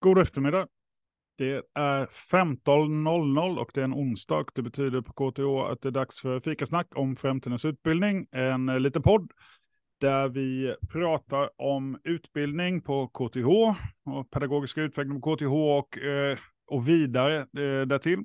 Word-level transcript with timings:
God 0.00 0.18
eftermiddag. 0.18 0.66
Det 1.38 1.64
är 1.74 2.06
15.00 2.06 3.58
och 3.58 3.70
det 3.74 3.80
är 3.80 3.84
en 3.84 3.94
onsdag. 3.94 4.44
Det 4.54 4.62
betyder 4.62 5.00
på 5.00 5.12
KTH 5.12 5.72
att 5.72 5.82
det 5.82 5.88
är 5.88 5.92
dags 5.92 6.20
för 6.20 6.40
fikasnack 6.40 6.86
om 6.94 7.16
framtidens 7.16 7.64
utbildning. 7.64 8.26
En 8.32 8.66
liten 8.66 9.02
podd 9.02 9.32
där 10.00 10.28
vi 10.28 10.74
pratar 10.92 11.50
om 11.56 12.00
utbildning 12.04 12.80
på 12.80 13.08
KTH 13.08 13.46
och 14.10 14.30
pedagogiska 14.30 14.82
utveckling 14.82 15.20
på 15.20 15.36
KTH 15.36 15.52
och, 15.52 15.98
eh, 15.98 16.38
och 16.66 16.88
vidare 16.88 17.38
eh, 17.38 17.86
därtill. 17.86 18.24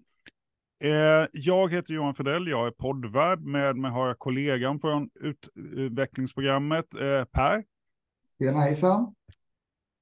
Eh, 0.83 1.27
jag 1.31 1.71
heter 1.71 1.93
Johan 1.93 2.15
Fredell, 2.15 2.47
jag 2.47 2.67
är 2.67 2.71
poddvärd. 2.71 3.41
Med 3.41 3.75
mig 3.75 3.91
har 3.91 4.07
jag 4.07 4.19
kollegan 4.19 4.79
från 4.79 5.09
utvecklingsprogrammet, 5.75 6.85
Per. 7.31 7.63
Tjena, 8.39 8.59
hejsan. 8.59 9.13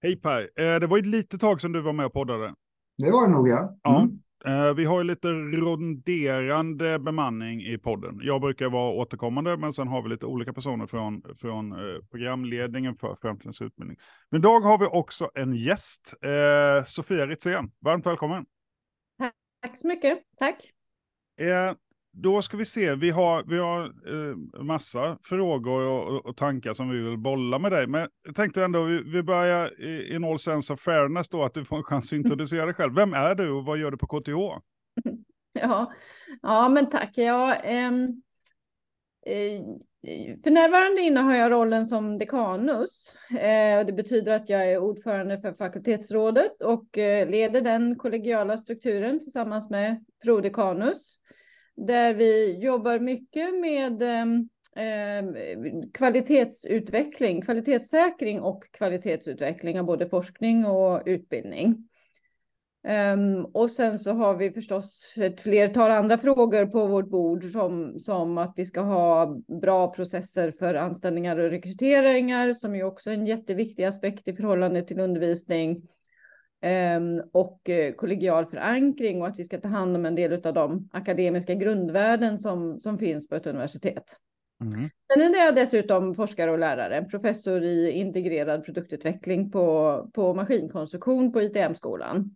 Hej 0.04 0.21
Per, 0.21 0.41
eh, 0.41 0.79
det 0.79 0.88
var 0.88 0.97
ett 0.97 1.05
litet 1.05 1.41
tag 1.41 1.61
sedan 1.61 1.71
du 1.71 1.81
var 1.81 1.93
med 1.93 2.05
och 2.05 2.13
poddade. 2.13 2.55
Det 2.97 3.11
var 3.11 3.27
det 3.27 3.34
nog 3.34 3.48
ja. 3.48 3.80
Mm. 3.88 4.20
Ja, 4.43 4.73
vi 4.73 4.85
har 4.85 4.98
ju 4.98 5.03
lite 5.03 5.27
ronderande 5.27 6.99
bemanning 6.99 7.62
i 7.62 7.77
podden. 7.77 8.20
Jag 8.23 8.41
brukar 8.41 8.70
vara 8.70 8.91
återkommande, 8.91 9.57
men 9.57 9.73
sen 9.73 9.88
har 9.88 10.02
vi 10.02 10.09
lite 10.09 10.26
olika 10.26 10.53
personer 10.53 10.88
från, 10.88 11.23
från 11.38 11.71
eh, 11.71 12.02
programledningen 12.12 12.95
för 12.95 13.16
Framtidens 13.16 13.62
utbildning. 13.62 13.98
Men 14.29 14.41
idag 14.41 14.59
har 14.62 14.77
vi 14.77 14.85
också 14.85 15.29
en 15.34 15.55
gäst, 15.55 16.13
eh, 16.21 16.84
Sofia 16.85 17.27
Ritzén. 17.27 17.71
Varmt 17.79 18.05
välkommen. 18.05 18.45
Tack 19.62 19.77
så 19.77 19.88
mycket, 19.88 20.20
tack. 20.38 20.71
Då 22.13 22.41
ska 22.41 22.57
vi 22.57 22.65
se, 22.65 22.95
vi 22.95 23.09
har, 23.09 23.43
vi 23.43 23.57
har 23.57 23.83
eh, 23.85 24.63
massa 24.63 25.17
frågor 25.23 25.81
och, 25.81 26.25
och, 26.25 26.37
tankar 26.37 26.73
som 26.73 26.89
vi 26.89 27.01
vill 27.01 27.17
bolla 27.17 27.59
med 27.59 27.71
dig. 27.71 27.87
Men 27.87 28.07
jag 28.25 28.35
tänkte 28.35 28.63
ändå, 28.63 28.84
vi, 28.84 29.03
vi 29.03 29.23
börjar 29.23 29.81
i, 29.81 30.15
in 30.15 30.23
all 30.23 30.39
sense 30.39 30.73
of 30.73 30.79
fairness 30.79 31.29
då, 31.29 31.43
att 31.43 31.53
du 31.53 31.65
får 31.65 31.77
en 31.77 31.84
chans 31.84 32.13
att 32.13 32.17
introducera 32.17 32.65
dig 32.65 32.73
själv. 32.73 32.95
Vem 32.95 33.13
är 33.13 33.35
du 33.35 33.51
och 33.51 33.65
vad 33.65 33.77
gör 33.77 33.91
du 33.91 33.97
på 33.97 34.07
KTH? 34.07 34.31
Ja, 35.53 35.93
ja 36.41 36.70
men 36.70 36.90
tack. 36.90 37.12
Ja, 37.18 37.55
ehm, 37.55 38.21
eh, 39.25 39.62
för 40.43 40.51
närvarande 40.51 41.01
innehar 41.01 41.35
jag 41.35 41.51
rollen 41.51 41.85
som 41.85 42.18
dekanus. 42.18 43.15
Eh, 43.31 43.85
det 43.85 43.93
betyder 43.93 44.35
att 44.35 44.49
jag 44.49 44.71
är 44.71 44.77
ordförande 44.77 45.40
för 45.40 45.53
fakultetsrådet 45.53 46.62
och 46.62 46.98
eh, 46.98 47.29
leder 47.29 47.62
den 47.62 47.96
kollegiala 47.96 48.57
strukturen 48.57 49.20
tillsammans 49.20 49.70
med 49.70 50.05
prodekanus 50.23 51.21
där 51.87 52.13
vi 52.13 52.57
jobbar 52.60 52.99
mycket 52.99 53.60
med 53.60 54.01
eh, 54.01 55.26
kvalitetsutveckling, 55.93 57.41
kvalitetssäkring 57.41 58.41
och 58.41 58.63
kvalitetsutveckling 58.71 59.79
av 59.79 59.85
både 59.85 60.09
forskning 60.09 60.65
och 60.65 61.02
utbildning. 61.05 61.87
Um, 63.13 63.46
och 63.46 63.71
sen 63.71 63.99
så 63.99 64.12
har 64.12 64.35
vi 64.35 64.52
förstås 64.52 65.13
ett 65.18 65.41
flertal 65.41 65.91
andra 65.91 66.18
frågor 66.18 66.66
på 66.66 66.88
vårt 66.88 67.09
bord 67.09 67.44
som, 67.44 68.00
som 68.00 68.38
att 68.38 68.53
vi 68.56 68.66
ska 68.66 68.81
ha 68.81 69.38
bra 69.62 69.94
processer 69.94 70.52
för 70.59 70.75
anställningar 70.75 71.38
och 71.38 71.50
rekryteringar 71.50 72.53
som 72.53 72.75
är 72.75 72.84
också 72.84 73.12
en 73.12 73.25
jätteviktig 73.25 73.84
aspekt 73.84 74.28
i 74.28 74.34
förhållande 74.35 74.81
till 74.81 75.00
undervisning. 75.00 75.88
Ehm, 76.62 77.22
och 77.31 77.69
eh, 77.69 77.94
kollegial 77.94 78.45
förankring 78.45 79.22
och 79.22 79.28
att 79.28 79.40
vi 79.40 79.45
ska 79.45 79.62
ta 79.62 79.67
hand 79.67 79.95
om 79.95 80.06
en 80.06 80.16
del 80.16 80.47
av 80.47 80.53
de 80.53 80.90
akademiska 80.91 81.53
grundvärden 81.56 82.40
som, 82.40 82.79
som 82.79 82.97
finns 82.97 83.28
på 83.28 83.35
ett 83.35 83.47
universitet. 83.47 84.18
Mm. 84.62 84.90
Sen 85.13 85.35
är 85.35 85.45
jag 85.45 85.56
dessutom 85.56 86.16
forskare 86.16 86.51
och 86.51 86.59
lärare, 86.59 87.06
professor 87.06 87.63
i 87.63 87.91
integrerad 87.91 88.66
produktutveckling 88.66 89.51
på, 89.51 90.09
på 90.13 90.34
maskinkonstruktion 90.34 91.31
på 91.31 91.41
ITM-skolan. 91.41 92.35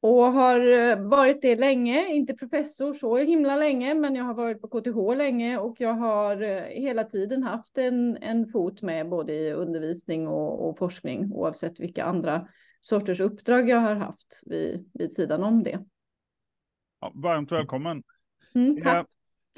Och 0.00 0.22
har 0.22 0.60
eh, 0.60 1.08
varit 1.08 1.42
det 1.42 1.56
länge, 1.56 2.08
inte 2.08 2.34
professor 2.34 2.94
så 2.94 3.16
himla 3.16 3.56
länge, 3.56 3.94
men 3.94 4.14
jag 4.14 4.24
har 4.24 4.34
varit 4.34 4.60
på 4.60 4.68
KTH 4.68 5.16
länge 5.16 5.58
och 5.58 5.76
jag 5.78 5.92
har 5.92 6.42
eh, 6.42 6.62
hela 6.62 7.04
tiden 7.04 7.42
haft 7.42 7.78
en, 7.78 8.16
en 8.16 8.46
fot 8.46 8.82
med 8.82 9.08
både 9.08 9.32
i 9.32 9.52
undervisning 9.52 10.28
och, 10.28 10.68
och 10.68 10.78
forskning 10.78 11.32
oavsett 11.32 11.80
vilka 11.80 12.04
andra 12.04 12.48
sorters 12.80 13.20
uppdrag 13.20 13.68
jag 13.68 13.80
har 13.80 13.94
haft 13.94 14.42
vid, 14.46 14.90
vid 14.94 15.12
sidan 15.12 15.42
om 15.42 15.62
det. 15.62 15.84
Ja, 17.00 17.12
varmt 17.14 17.52
välkommen. 17.52 18.02
Mm, 18.54 18.80
tack. 18.80 19.06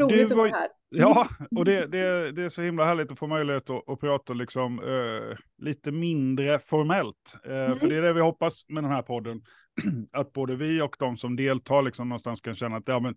Roligt 0.01 0.31
att 0.31 0.37
vara 0.37 0.51
här. 0.51 0.69
Ja, 0.91 1.29
och 1.57 1.65
det, 1.65 1.87
det, 1.87 2.33
det 2.33 2.43
är 2.43 2.49
så 2.49 2.63
himla 2.63 2.85
härligt 2.85 3.13
att 3.13 3.19
få 3.19 3.27
möjlighet 3.27 3.71
att, 3.71 3.89
att 3.89 4.01
prata 4.01 4.33
liksom, 4.33 4.81
uh, 4.81 5.37
lite 5.59 5.93
mindre 5.93 6.59
formellt. 6.59 7.37
Uh, 7.47 7.53
mm. 7.53 7.79
För 7.79 7.89
det 7.89 7.97
är 7.97 8.03
det 8.03 8.13
vi 8.13 8.21
hoppas 8.21 8.69
med 8.69 8.85
den 8.85 8.93
här 8.93 9.03
podden. 9.03 9.43
att 10.13 10.33
både 10.33 10.57
vi 10.57 10.81
och 10.83 10.97
de 10.99 11.17
som 11.17 11.37
deltar 11.37 11.83
liksom 11.83 12.09
någonstans 12.09 12.41
kan 12.41 12.55
känna 12.55 12.77
att 12.77 12.89
ja, 12.89 13.01
men 13.01 13.15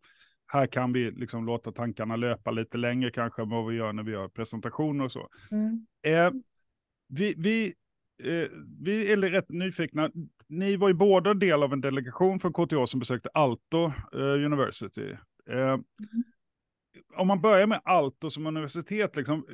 här 0.47 0.67
kan 0.67 0.93
vi 0.93 1.11
liksom 1.11 1.45
låta 1.45 1.71
tankarna 1.71 2.15
löpa 2.15 2.51
lite 2.51 2.77
längre 2.77 3.11
kanske 3.11 3.41
än 3.41 3.49
vad 3.49 3.67
vi 3.67 3.75
gör 3.75 3.93
när 3.93 4.03
vi 4.03 4.11
gör 4.11 4.27
presentationer 4.27 5.05
och 5.05 5.11
så. 5.11 5.27
Mm. 5.51 5.85
Uh, 6.07 6.41
vi, 7.07 7.33
vi 7.37 7.65
eh, 7.65 7.71
vi 8.79 9.11
är 9.11 9.17
rätt 9.17 9.49
nyfikna. 9.49 10.11
Ni 10.47 10.75
var 10.75 10.87
ju 10.87 10.93
båda 10.93 11.33
del 11.33 11.63
av 11.63 11.73
en 11.73 11.81
delegation 11.81 12.39
från 12.39 12.53
KTH 12.53 12.85
som 12.85 12.99
besökte 12.99 13.29
Alto 13.33 13.85
eh, 14.13 14.45
University. 14.45 15.15
Eh, 15.49 15.57
mm. 15.57 15.83
Om 17.17 17.27
man 17.27 17.41
börjar 17.41 17.67
med 17.67 17.81
Alto 17.83 18.29
som 18.29 18.47
universitet, 18.47 19.15
liksom, 19.15 19.45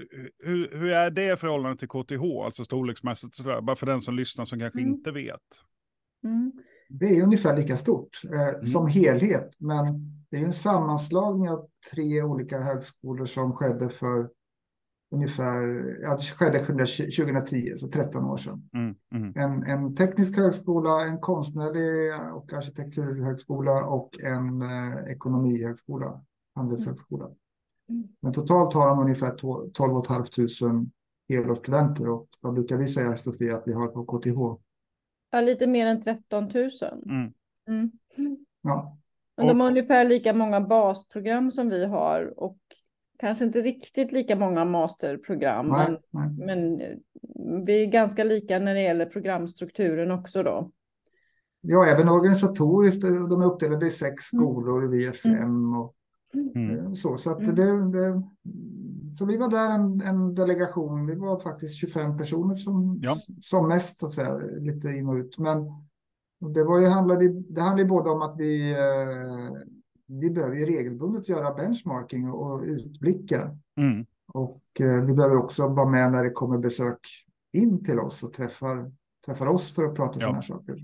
hur, 0.43 0.77
hur 0.77 0.89
är 0.89 1.11
det 1.11 1.33
i 1.33 1.35
förhållande 1.35 1.77
till 1.77 1.87
KTH, 1.87 2.45
alltså 2.45 2.63
storleksmässigt? 2.63 3.35
Sådär, 3.35 3.61
bara 3.61 3.75
för 3.75 3.85
den 3.85 4.01
som 4.01 4.15
lyssnar 4.15 4.45
som 4.45 4.59
kanske 4.59 4.79
mm. 4.79 4.91
inte 4.91 5.11
vet. 5.11 5.41
Mm. 6.23 6.51
Det 6.89 7.05
är 7.05 7.23
ungefär 7.23 7.57
lika 7.57 7.77
stort 7.77 8.09
eh, 8.33 8.47
mm. 8.47 8.63
som 8.63 8.87
helhet, 8.87 9.55
men 9.59 9.85
det 10.31 10.37
är 10.37 10.45
en 10.45 10.53
sammanslagning 10.53 11.49
av 11.49 11.69
tre 11.93 12.23
olika 12.23 12.59
högskolor 12.59 13.25
som 13.25 13.53
skedde 13.53 13.89
för 13.89 14.29
ungefär, 15.11 15.61
ja, 16.01 16.17
det 16.17 16.21
skedde 16.21 16.59
2010, 16.59 17.75
så 17.75 17.87
13 17.87 18.25
år 18.25 18.37
sedan. 18.37 18.69
Mm, 18.73 18.95
mm. 19.15 19.33
En, 19.35 19.63
en 19.63 19.95
teknisk 19.95 20.37
högskola, 20.37 21.01
en 21.07 21.19
konstnärlig 21.19 22.13
och 22.33 22.53
arkitekturhögskola 22.53 23.85
och 23.85 24.19
en 24.19 24.61
eh, 24.61 25.11
ekonomihögskola, 25.11 26.21
handelshögskola. 26.55 27.25
Mm. 27.89 28.07
Men 28.21 28.33
totalt 28.33 28.73
har 28.73 28.87
de 28.87 28.99
ungefär 28.99 29.31
12 29.73 30.03
500 30.07 30.85
helårsstudenter 31.29 32.09
och 32.09 32.27
vad 32.41 32.53
brukar 32.53 32.77
vi 32.77 32.87
säga 32.87 33.17
Sofia 33.17 33.55
att 33.55 33.67
vi 33.67 33.73
har 33.73 33.87
på 33.87 34.05
KTH? 34.05 34.63
Ja, 35.31 35.41
lite 35.41 35.67
mer 35.67 35.87
än 35.87 36.01
13 36.01 36.43
000. 36.43 36.71
Mm. 37.05 37.33
Mm. 37.67 37.91
Ja. 38.61 38.97
Men 39.37 39.47
de 39.47 39.59
har 39.59 39.67
ungefär 39.67 40.05
lika 40.05 40.33
många 40.33 40.61
basprogram 40.61 41.51
som 41.51 41.69
vi 41.69 41.85
har 41.85 42.39
och 42.39 42.57
kanske 43.17 43.45
inte 43.45 43.61
riktigt 43.61 44.11
lika 44.11 44.35
många 44.35 44.65
masterprogram, 44.65 45.67
nej, 45.67 45.87
men, 45.87 45.99
nej. 46.09 46.45
men 46.45 46.79
vi 47.65 47.83
är 47.83 47.85
ganska 47.85 48.23
lika 48.23 48.59
när 48.59 48.73
det 48.73 48.81
gäller 48.81 49.05
programstrukturen 49.05 50.11
också 50.11 50.43
då. 50.43 50.71
Ja, 51.61 51.85
även 51.85 52.09
organisatoriskt. 52.09 53.01
De 53.01 53.41
är 53.41 53.45
uppdelade 53.45 53.87
i 53.87 53.89
sex 53.89 54.33
mm. 54.33 54.45
skolor, 54.45 54.79
mm. 54.79 54.91
vi 54.91 55.07
är 55.07 55.11
fem 55.11 55.73
och 55.73 55.95
mm. 56.33 56.79
Eh, 56.79 56.93
så. 56.93 57.17
Så, 57.17 57.31
att 57.31 57.41
mm. 57.41 57.55
det, 57.55 57.99
det, 57.99 58.21
så 59.13 59.25
vi 59.25 59.37
var 59.37 59.49
där 59.49 59.69
en, 59.69 60.01
en, 60.01 60.35
delegation. 60.35 61.05
Vi 61.05 61.15
var 61.15 61.39
faktiskt 61.39 61.75
25 61.75 62.17
personer 62.17 62.53
som, 62.53 62.99
ja. 63.03 63.15
som 63.41 63.67
mest, 63.67 63.99
så 63.99 64.05
att 64.05 64.11
säga, 64.11 64.37
lite 64.59 64.87
in 64.87 65.07
och 65.07 65.15
ut. 65.15 65.37
Men 65.37 65.57
det, 66.53 66.63
var 66.63 66.79
ju, 66.79 66.87
handlade, 66.87 67.27
det 67.27 67.61
handlade 67.61 67.89
både 67.89 68.09
om 68.09 68.21
att 68.21 68.35
vi 68.37 68.71
eh, 68.71 69.76
vi 70.07 70.29
behöver 70.29 70.55
ju 70.55 70.65
regelbundet 70.65 71.29
göra 71.29 71.53
benchmarking 71.53 72.29
och 72.29 72.61
utblickar. 72.61 73.57
Mm. 73.77 74.05
Och 74.27 74.63
eh, 74.79 75.05
vi 75.05 75.13
behöver 75.13 75.35
också 75.35 75.67
vara 75.67 75.89
med 75.89 76.11
när 76.11 76.23
det 76.23 76.29
kommer 76.29 76.57
besök 76.57 76.99
in 77.53 77.83
till 77.83 77.99
oss 77.99 78.23
och 78.23 78.33
träffar, 78.33 78.91
träffar 79.25 79.47
oss 79.47 79.75
för 79.75 79.83
att 79.83 79.95
prata 79.95 80.19
ja. 80.19 80.19
sådana 80.19 80.35
här 80.35 80.41
saker. 80.41 80.75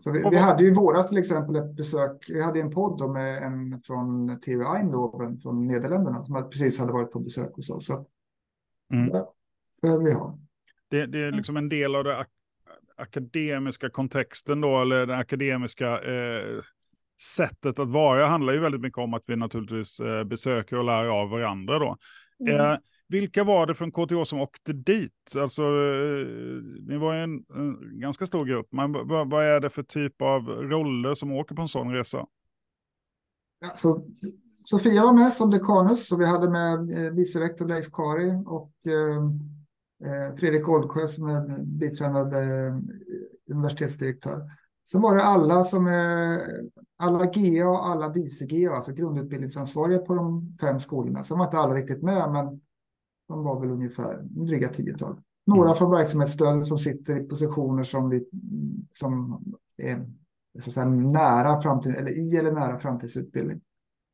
Så 0.00 0.12
vi, 0.12 0.22
vi, 0.30 0.36
hade 0.36 0.62
ju 0.62 0.70
i 0.70 0.74
våras 0.74 1.08
till 1.08 1.18
exempel 1.18 1.56
ett 1.56 1.76
besök, 1.76 2.24
vi 2.28 2.42
hade 2.42 2.60
en 2.60 2.70
podd 2.70 3.10
med 3.10 3.42
en 3.42 3.80
från 3.80 4.40
TV 4.40 4.64
Eindhoven 4.64 5.38
från 5.38 5.66
Nederländerna 5.66 6.22
som 6.22 6.50
precis 6.50 6.78
hade 6.78 6.92
varit 6.92 7.12
på 7.12 7.20
besök 7.20 7.52
hos 7.54 7.70
oss. 7.70 7.86
Så 7.86 8.06
mm. 8.92 9.08
där 9.08 9.24
behöver 9.82 10.04
vi 10.04 10.12
ha. 10.12 10.38
Det, 10.88 11.06
det, 11.06 11.18
är 11.18 11.32
liksom 11.32 11.56
en 11.56 11.68
del 11.68 11.94
av 11.94 12.04
den 12.04 12.24
akademiska 12.96 13.90
kontexten 13.90 14.60
då, 14.60 14.80
eller 14.80 15.06
den 15.06 15.18
akademiska 15.18 15.86
eh, 15.86 16.62
sättet 17.20 17.78
att 17.78 17.90
vara 17.90 18.26
handlar 18.26 18.52
ju 18.52 18.60
väldigt 18.60 18.80
mycket 18.80 18.98
om 18.98 19.14
att 19.14 19.22
vi 19.26 19.36
naturligtvis 19.36 20.00
eh, 20.00 20.24
besöker 20.24 20.76
och 20.76 20.84
lär 20.84 21.04
av 21.04 21.30
varandra 21.30 21.78
då. 21.78 21.96
Mm. 22.40 22.60
Eh, 22.60 22.78
vilka 23.08 23.44
var 23.44 23.66
det 23.66 23.74
från 23.74 23.92
KTH 23.92 24.22
som 24.24 24.40
åkte 24.40 24.72
dit? 24.72 25.12
Alltså, 25.36 25.62
eh, 25.62 26.26
ni 26.88 26.96
var 26.96 27.14
en, 27.14 27.44
en, 27.54 28.00
ganska 28.00 28.26
stor 28.26 28.44
grupp, 28.44 28.68
men 28.70 28.92
vad, 29.28 29.44
är 29.44 29.60
det 29.60 29.70
för 29.70 29.82
typ 29.82 30.22
av 30.22 30.48
roller 30.48 31.14
som 31.14 31.32
åker 31.32 31.54
på 31.54 31.62
en 31.62 31.68
sån 31.68 31.92
resa? 31.92 32.26
Alltså, 33.64 34.04
Sofia 34.46 35.02
var 35.02 35.12
med 35.12 35.32
som 35.32 35.50
dekanus, 35.50 36.08
så 36.08 36.16
vi 36.16 36.26
hade 36.26 36.50
med 36.50 36.78
vice 37.14 37.40
rektor 37.40 37.68
Leif 37.68 37.90
Kari 37.92 38.42
och 38.46 38.72
eh, 38.86 39.16
eh 40.10 40.36
Fredrik 40.36 40.68
Oldsjö 40.68 41.08
som 41.08 41.28
är 41.28 41.62
biträdande 41.62 42.38
universitetsdirektör. 43.50 44.42
Så 44.88 44.98
var 44.98 45.14
det 45.14 45.22
alla 45.22 45.64
som 45.64 45.86
är 45.86 46.40
alla 46.96 47.26
GA 47.26 47.68
och 47.68 47.86
alla 47.86 48.08
vice 48.08 48.46
GA, 48.46 48.72
alltså 48.72 48.92
grundutbildningsansvariga 48.92 49.98
på 49.98 50.14
de 50.14 50.54
fem 50.60 50.80
skolorna. 50.80 51.22
Sen 51.22 51.38
var 51.38 51.44
inte 51.44 51.58
alla 51.58 51.74
riktigt 51.74 52.02
med, 52.02 52.30
men 52.32 52.60
de 53.28 53.44
var 53.44 53.60
väl 53.60 53.70
ungefär 53.70 54.22
dryga 54.22 54.68
tiotal. 54.68 55.20
Några 55.46 55.74
från 55.74 55.90
verksamhetsstödet 55.90 56.66
som 56.66 56.78
sitter 56.78 57.20
i 57.20 57.28
positioner 57.28 57.82
som, 57.82 58.10
vi, 58.10 58.28
som 58.90 59.42
är 59.76 60.06
så 60.58 60.70
att 60.70 60.74
säga, 60.74 60.86
nära 60.86 61.60
framtid, 61.60 61.94
eller 61.94 62.18
i 62.18 62.36
eller 62.36 62.52
nära 62.52 62.78
framtidsutbildning. 62.78 63.60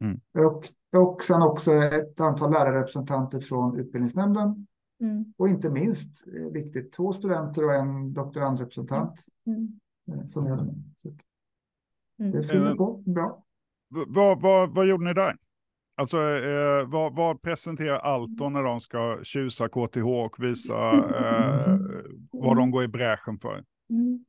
Mm. 0.05 0.21
Och, 0.47 0.65
och 1.03 1.23
sen 1.23 1.43
också 1.43 1.73
ett 1.73 2.21
antal 2.21 2.51
lärarrepresentanter 2.51 3.41
från 3.41 3.79
utbildningsnämnden. 3.79 4.67
Mm. 5.01 5.25
Och 5.37 5.49
inte 5.49 5.71
minst 5.71 6.27
eh, 6.39 6.53
viktigt, 6.53 6.93
två 6.93 7.13
studenter 7.13 7.65
och 7.65 7.75
en 7.75 8.13
doktorandrepresentant. 8.13 9.21
Mm. 9.47 9.81
Eh, 10.09 10.25
som 10.25 10.47
gör 10.47 10.57
det. 10.57 10.75
Så 10.97 11.09
mm. 12.19 12.33
det 12.33 12.43
fyller 12.43 12.75
på 12.75 13.03
bra. 13.07 13.45
Vad, 13.89 14.41
vad, 14.41 14.75
vad 14.75 14.87
gjorde 14.89 15.05
ni 15.05 15.15
där? 15.15 15.37
Alltså, 15.95 16.19
eh, 16.19 16.89
vad, 16.89 17.17
vad, 17.17 17.43
presenterar 17.43 17.99
Alton 17.99 18.53
när 18.53 18.63
de 18.63 18.81
ska 18.81 19.19
tjusa 19.23 19.69
KTH 19.69 20.07
och 20.07 20.37
visa 20.39 20.93
eh, 20.93 21.79
vad 22.31 22.57
de 22.57 22.71
går 22.71 22.85
i 22.85 22.89
bräschen 22.89 23.39
för? 23.39 23.65
Mm. 23.91 24.25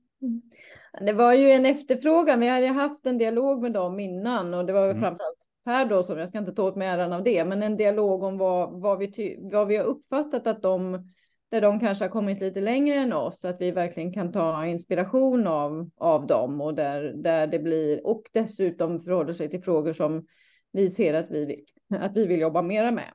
Det 1.02 1.14
var 1.14 1.34
ju 1.34 1.52
en 1.52 1.66
efterfrågan. 1.66 2.40
Vi 2.40 2.48
hade 2.48 2.68
haft 2.68 3.06
en 3.06 3.18
dialog 3.18 3.62
med 3.62 3.74
dem 3.74 4.00
innan 4.00 4.54
och 4.54 4.66
det 4.66 4.74
var 4.74 4.82
väl 4.82 4.98
mm. 4.98 5.02
framförallt 5.02 5.44
Per 5.66 5.86
då 5.86 6.04
som 6.04 6.18
jag 6.18 6.30
ska 6.30 6.38
inte 6.38 6.52
ta 6.52 6.64
åt 6.64 6.76
mig 6.76 6.88
äran 6.88 7.14
av 7.14 7.24
det, 7.24 7.46
men 7.46 7.64
en 7.64 7.78
dialog 7.78 8.24
om 8.24 8.38
vad, 8.38 8.82
vad, 8.82 9.00
vi, 9.00 9.40
vad 9.52 9.68
vi 9.68 9.78
har 9.78 9.86
uppfattat 9.86 10.48
att 10.48 10.62
de 10.62 11.10
där 11.54 11.62
de 11.62 11.80
kanske 11.80 12.04
har 12.04 12.10
kommit 12.10 12.42
lite 12.42 12.62
längre 12.62 12.96
än 12.96 13.14
oss, 13.14 13.40
så 13.40 13.48
att 13.48 13.62
vi 13.62 13.72
verkligen 13.72 14.14
kan 14.14 14.32
ta 14.32 14.66
inspiration 14.66 15.48
av, 15.48 15.90
av 15.98 16.28
dem 16.28 16.62
och 16.62 16.74
där, 16.74 17.14
där 17.16 17.48
det 17.48 17.60
blir 17.60 18.08
och 18.08 18.24
dessutom 18.34 19.04
förhåller 19.04 19.34
sig 19.34 19.50
till 19.50 19.64
frågor 19.64 19.94
som 19.94 20.26
vi 20.72 20.90
ser 20.90 21.14
att 21.14 21.32
vi 21.32 21.46
vill, 21.46 21.66
att 22.00 22.16
vi 22.16 22.28
vill 22.28 22.40
jobba 22.40 22.62
mera 22.62 22.92
med. 22.92 23.12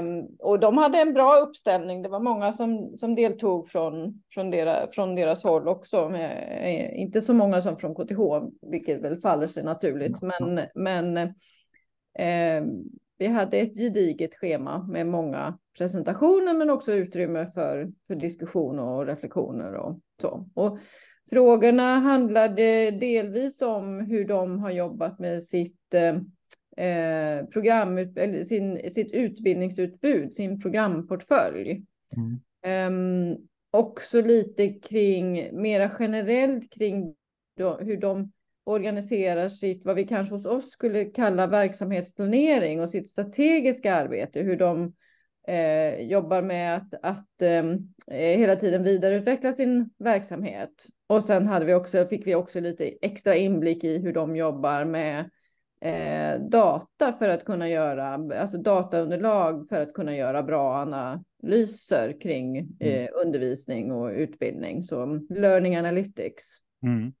Um, 0.00 0.36
och 0.38 0.60
de 0.60 0.78
hade 0.78 0.98
en 0.98 1.14
bra 1.14 1.36
uppställning. 1.36 2.02
Det 2.02 2.08
var 2.08 2.20
många 2.20 2.52
som, 2.52 2.96
som 2.96 3.14
deltog 3.14 3.68
från, 3.68 4.22
från, 4.34 4.50
deras, 4.50 4.94
från 4.94 5.14
deras 5.14 5.44
håll 5.44 5.68
också. 5.68 6.14
Eh, 6.14 7.00
inte 7.00 7.20
så 7.20 7.34
många 7.34 7.60
som 7.60 7.78
från 7.78 7.94
KTH, 7.94 8.48
vilket 8.62 9.02
väl 9.02 9.20
faller 9.20 9.46
sig 9.46 9.64
naturligt. 9.64 10.22
Men, 10.22 10.60
men 10.74 11.16
eh, 12.18 12.64
vi 13.18 13.26
hade 13.26 13.56
ett 13.56 13.78
gediget 13.78 14.34
schema 14.34 14.86
med 14.88 15.06
många 15.06 15.58
presentationer, 15.78 16.54
men 16.54 16.70
också 16.70 16.92
utrymme 16.92 17.50
för, 17.54 17.92
för 18.06 18.14
diskussion 18.14 18.78
och 18.78 19.06
reflektioner 19.06 19.74
och 19.74 20.00
så. 20.20 20.48
Och 20.54 20.78
frågorna 21.30 21.98
handlade 21.98 22.90
delvis 22.90 23.62
om 23.62 24.00
hur 24.00 24.24
de 24.24 24.58
har 24.58 24.70
jobbat 24.70 25.18
med 25.18 25.44
sitt 25.44 25.94
eh, 25.94 26.86
eh, 26.86 27.46
program, 27.46 27.98
eller 27.98 28.42
sin, 28.42 28.90
sitt 28.92 29.12
utbildningsutbud, 29.12 30.34
sin 30.34 30.60
programportfölj. 30.60 31.82
Mm. 32.16 32.40
Um, 33.32 33.48
också 33.70 34.22
lite 34.22 34.68
kring, 34.68 35.48
mera 35.62 35.90
generellt 35.98 36.72
kring 36.72 37.14
då, 37.56 37.78
hur 37.78 37.96
de 37.96 38.32
organiserar 38.64 39.48
sitt, 39.48 39.84
vad 39.84 39.96
vi 39.96 40.04
kanske 40.04 40.34
hos 40.34 40.46
oss 40.46 40.70
skulle 40.70 41.04
kalla 41.04 41.46
verksamhetsplanering 41.46 42.80
och 42.80 42.90
sitt 42.90 43.08
strategiska 43.08 43.94
arbete, 43.94 44.40
hur 44.40 44.56
de 44.56 44.92
eh, 45.48 46.00
jobbar 46.00 46.42
med 46.42 46.76
att, 46.76 46.94
att 47.02 47.42
ehm, 47.42 47.72
eh, 48.06 48.38
hela 48.38 48.56
tiden 48.56 48.84
vidareutveckla 48.84 49.52
sin 49.52 49.90
verksamhet. 49.98 50.86
Och 51.06 51.24
sen 51.24 51.46
hade 51.46 51.64
vi 51.64 51.74
också, 51.74 52.06
fick 52.06 52.26
vi 52.26 52.34
också 52.34 52.60
lite 52.60 52.84
extra 52.84 53.36
inblick 53.36 53.84
i 53.84 53.98
hur 53.98 54.12
de 54.12 54.36
jobbar 54.36 54.84
med 54.84 55.30
eh, 55.80 56.40
data 56.40 57.12
för 57.12 57.28
att 57.28 57.44
kunna 57.44 57.68
göra, 57.68 58.14
alltså 58.40 58.58
dataunderlag 58.58 59.68
för 59.68 59.80
att 59.80 59.92
kunna 59.92 60.16
göra 60.16 60.42
bra 60.42 60.74
analyser 60.74 62.20
kring 62.20 62.56
mm. 62.56 62.70
eh, 62.80 63.08
undervisning 63.24 63.92
och 63.92 64.10
utbildning. 64.10 64.84
Så 64.84 65.20
learning 65.28 65.76
analytics. 65.76 66.44
Mm. 66.82 67.12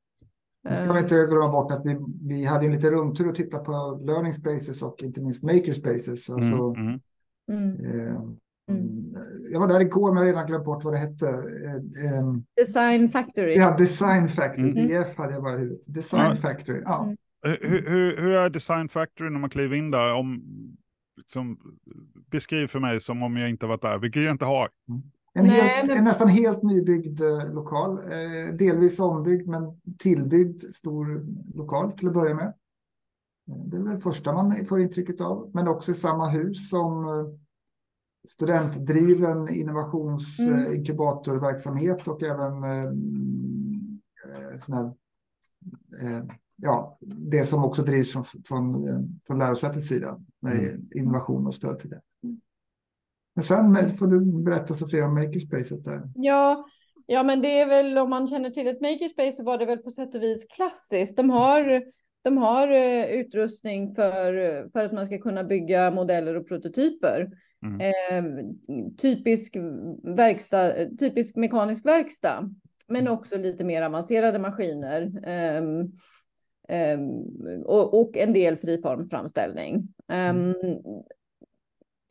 Nu 0.68 0.76
ska 0.76 0.92
vi 0.92 1.00
inte 1.00 1.26
glömma 1.26 1.48
bort 1.48 1.72
att 1.72 1.86
vi, 1.86 1.96
vi 2.28 2.44
hade 2.44 2.66
en 2.66 2.72
liten 2.72 2.90
rundtur 2.90 3.28
och 3.28 3.34
titta 3.34 3.58
på 3.58 4.00
learning 4.02 4.32
spaces 4.32 4.82
och 4.82 5.02
inte 5.02 5.20
minst 5.20 5.42
maker 5.42 5.72
spaces. 5.72 6.30
Alltså, 6.30 6.54
mm. 6.54 6.88
Mm. 6.88 7.00
Eh, 7.48 8.22
Mm. 8.68 9.14
Jag 9.50 9.60
var 9.60 9.68
där 9.68 9.80
igår 9.80 10.08
men 10.08 10.16
jag 10.16 10.20
har 10.20 10.26
redan 10.26 10.46
glömt 10.46 10.64
bort 10.64 10.84
vad 10.84 10.94
det 10.94 10.98
hette. 10.98 11.28
Eh, 11.28 12.14
eh, 12.14 12.34
Design 12.56 13.08
Factory. 13.08 13.54
Ja, 13.54 13.76
Design 13.78 14.28
Factory. 14.28 14.70
Mm. 14.70 14.88
DF 14.88 15.16
hade 15.16 15.32
jag 15.32 15.42
bara 15.42 15.56
i 15.56 15.58
huvudet. 15.58 15.80
Design 15.86 16.36
Factory. 16.36 16.82
Ja. 16.84 17.04
Mm. 17.04 17.16
Hur, 17.42 17.88
hur, 17.88 18.16
hur, 18.16 18.30
är 18.30 18.50
Design 18.50 18.88
Factory 18.88 19.30
när 19.30 19.38
man 19.38 19.50
kliver 19.50 19.76
in 19.76 19.90
där? 19.90 20.12
Om, 20.12 20.42
liksom, 21.16 21.58
beskriv 22.30 22.66
för 22.66 22.80
mig 22.80 23.00
som 23.00 23.22
om 23.22 23.36
jag 23.36 23.50
inte 23.50 23.66
varit 23.66 23.82
där, 23.82 23.98
vilket 23.98 24.22
jag 24.22 24.34
inte 24.34 24.44
har. 24.44 24.68
Mm. 24.88 25.02
En, 25.34 25.44
helt, 25.44 25.90
en, 25.90 26.04
nästan 26.04 26.28
helt 26.28 26.62
nybyggd 26.62 27.20
lokal, 27.52 28.00
delvis 28.58 29.00
ombyggd 29.00 29.48
men 29.48 29.80
tillbyggd 29.98 30.62
stor 30.62 31.26
lokal 31.54 31.92
till 31.92 32.08
att 32.08 32.14
börja 32.14 32.34
med. 32.34 32.54
Det 33.48 33.76
är 33.76 33.80
det 33.80 33.98
första 33.98 34.32
man 34.32 34.66
får 34.66 34.80
intrycket 34.80 35.20
av, 35.20 35.50
men 35.54 35.68
också 35.68 35.90
i 35.90 35.94
samma 35.94 36.28
hus 36.28 36.70
som 36.70 37.06
studentdriven 38.28 39.48
innovationsinkubatorverksamhet 39.48 42.06
mm. 42.06 42.14
och 42.14 42.22
även 42.22 42.64
eh, 42.64 42.90
sån 44.60 44.74
här, 44.74 44.84
eh, 46.02 46.22
ja, 46.56 46.98
det 47.00 47.44
som 47.44 47.64
också 47.64 47.82
drivs 47.82 48.12
från, 48.12 48.24
från, 48.24 48.86
från 49.26 49.38
lärosätets 49.38 49.88
sida 49.88 50.20
med 50.40 50.58
mm. 50.58 50.88
innovation 50.94 51.46
och 51.46 51.54
stöd 51.54 51.78
till 51.78 51.90
det. 51.90 52.00
Men 53.34 53.44
sen 53.44 53.96
får 53.96 54.06
du 54.06 54.42
berätta 54.42 54.74
Sofia 54.74 55.06
om 55.06 55.14
Makerspace. 55.14 55.76
Där. 55.76 56.10
Ja, 56.14 56.64
ja, 57.06 57.22
men 57.22 57.40
det 57.40 57.60
är 57.60 57.66
väl 57.66 57.98
om 57.98 58.10
man 58.10 58.26
känner 58.26 58.50
till 58.50 58.68
ett 58.68 58.80
Makerspace 58.80 59.32
så 59.32 59.44
var 59.44 59.58
det 59.58 59.66
väl 59.66 59.78
på 59.78 59.90
sätt 59.90 60.14
och 60.14 60.22
vis 60.22 60.46
klassiskt. 60.56 61.16
De 61.16 61.30
har, 61.30 61.82
de 62.22 62.38
har 62.38 62.68
uh, 62.68 63.04
utrustning 63.04 63.94
för, 63.94 64.68
för 64.72 64.84
att 64.84 64.92
man 64.92 65.06
ska 65.06 65.18
kunna 65.18 65.44
bygga 65.44 65.90
modeller 65.90 66.34
och 66.34 66.48
prototyper. 66.48 67.30
Mm. 67.62 67.80
Eh, 67.80 68.44
typisk, 68.96 69.56
verkstad, 70.02 70.72
typisk 70.98 71.36
mekanisk 71.36 71.86
verkstad, 71.86 72.50
men 72.88 73.00
mm. 73.00 73.12
också 73.12 73.36
lite 73.36 73.64
mer 73.64 73.82
avancerade 73.82 74.38
maskiner. 74.38 75.12
Eh, 75.24 75.62
eh, 76.78 77.00
och, 77.64 78.00
och, 78.00 78.16
en 78.16 78.32
del 78.32 78.56
friformframställning. 78.56 79.88
Mm 80.12 80.54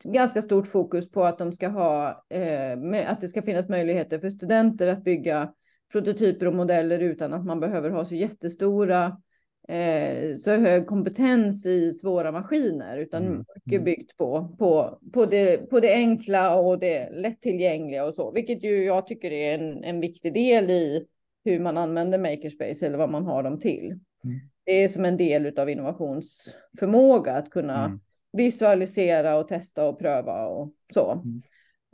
ganska 0.04 0.42
stort 0.42 0.66
fokus 0.66 1.10
på 1.10 1.24
att 1.24 1.38
de 1.38 1.52
ska 1.52 1.68
ha, 1.68 2.24
eh, 2.28 3.10
att 3.10 3.20
det 3.20 3.28
ska 3.28 3.42
finnas 3.42 3.68
möjligheter 3.68 4.18
för 4.18 4.30
studenter 4.30 4.88
att 4.88 5.04
bygga 5.04 5.52
prototyper 5.92 6.46
och 6.46 6.54
modeller 6.54 6.98
utan 6.98 7.32
att 7.32 7.44
man 7.44 7.60
behöver 7.60 7.90
ha 7.90 8.04
så 8.04 8.14
jättestora, 8.14 9.20
eh, 9.68 10.36
så 10.36 10.50
hög 10.50 10.86
kompetens 10.86 11.66
i 11.66 11.92
svåra 11.92 12.32
maskiner, 12.32 12.96
utan 12.96 13.22
mm. 13.22 13.38
mycket 13.38 13.80
mm. 13.80 13.84
byggt 13.84 14.16
på, 14.16 14.56
på, 14.58 14.98
på, 15.12 15.26
det, 15.26 15.70
på 15.70 15.80
det 15.80 15.94
enkla 15.94 16.56
och 16.56 16.78
det 16.78 17.10
lättillgängliga 17.10 18.04
och 18.04 18.14
så, 18.14 18.30
vilket 18.30 18.64
ju 18.64 18.84
jag 18.84 19.06
tycker 19.06 19.30
är 19.30 19.54
en, 19.54 19.84
en 19.84 20.00
viktig 20.00 20.34
del 20.34 20.70
i 20.70 21.06
hur 21.44 21.60
man 21.60 21.76
använder 21.76 22.18
makerspace 22.18 22.86
eller 22.86 22.98
vad 22.98 23.10
man 23.10 23.24
har 23.24 23.42
dem 23.42 23.58
till. 23.58 23.86
Mm. 24.24 24.40
Det 24.64 24.72
är 24.72 24.88
som 24.88 25.04
en 25.04 25.16
del 25.16 25.58
av 25.58 25.70
innovationsförmåga 25.70 27.32
att 27.32 27.50
kunna 27.50 27.84
mm 27.84 28.00
visualisera 28.32 29.36
och 29.36 29.48
testa 29.48 29.84
och 29.84 29.98
pröva 29.98 30.46
och 30.46 30.72
så. 30.94 31.12
Mm. 31.12 31.42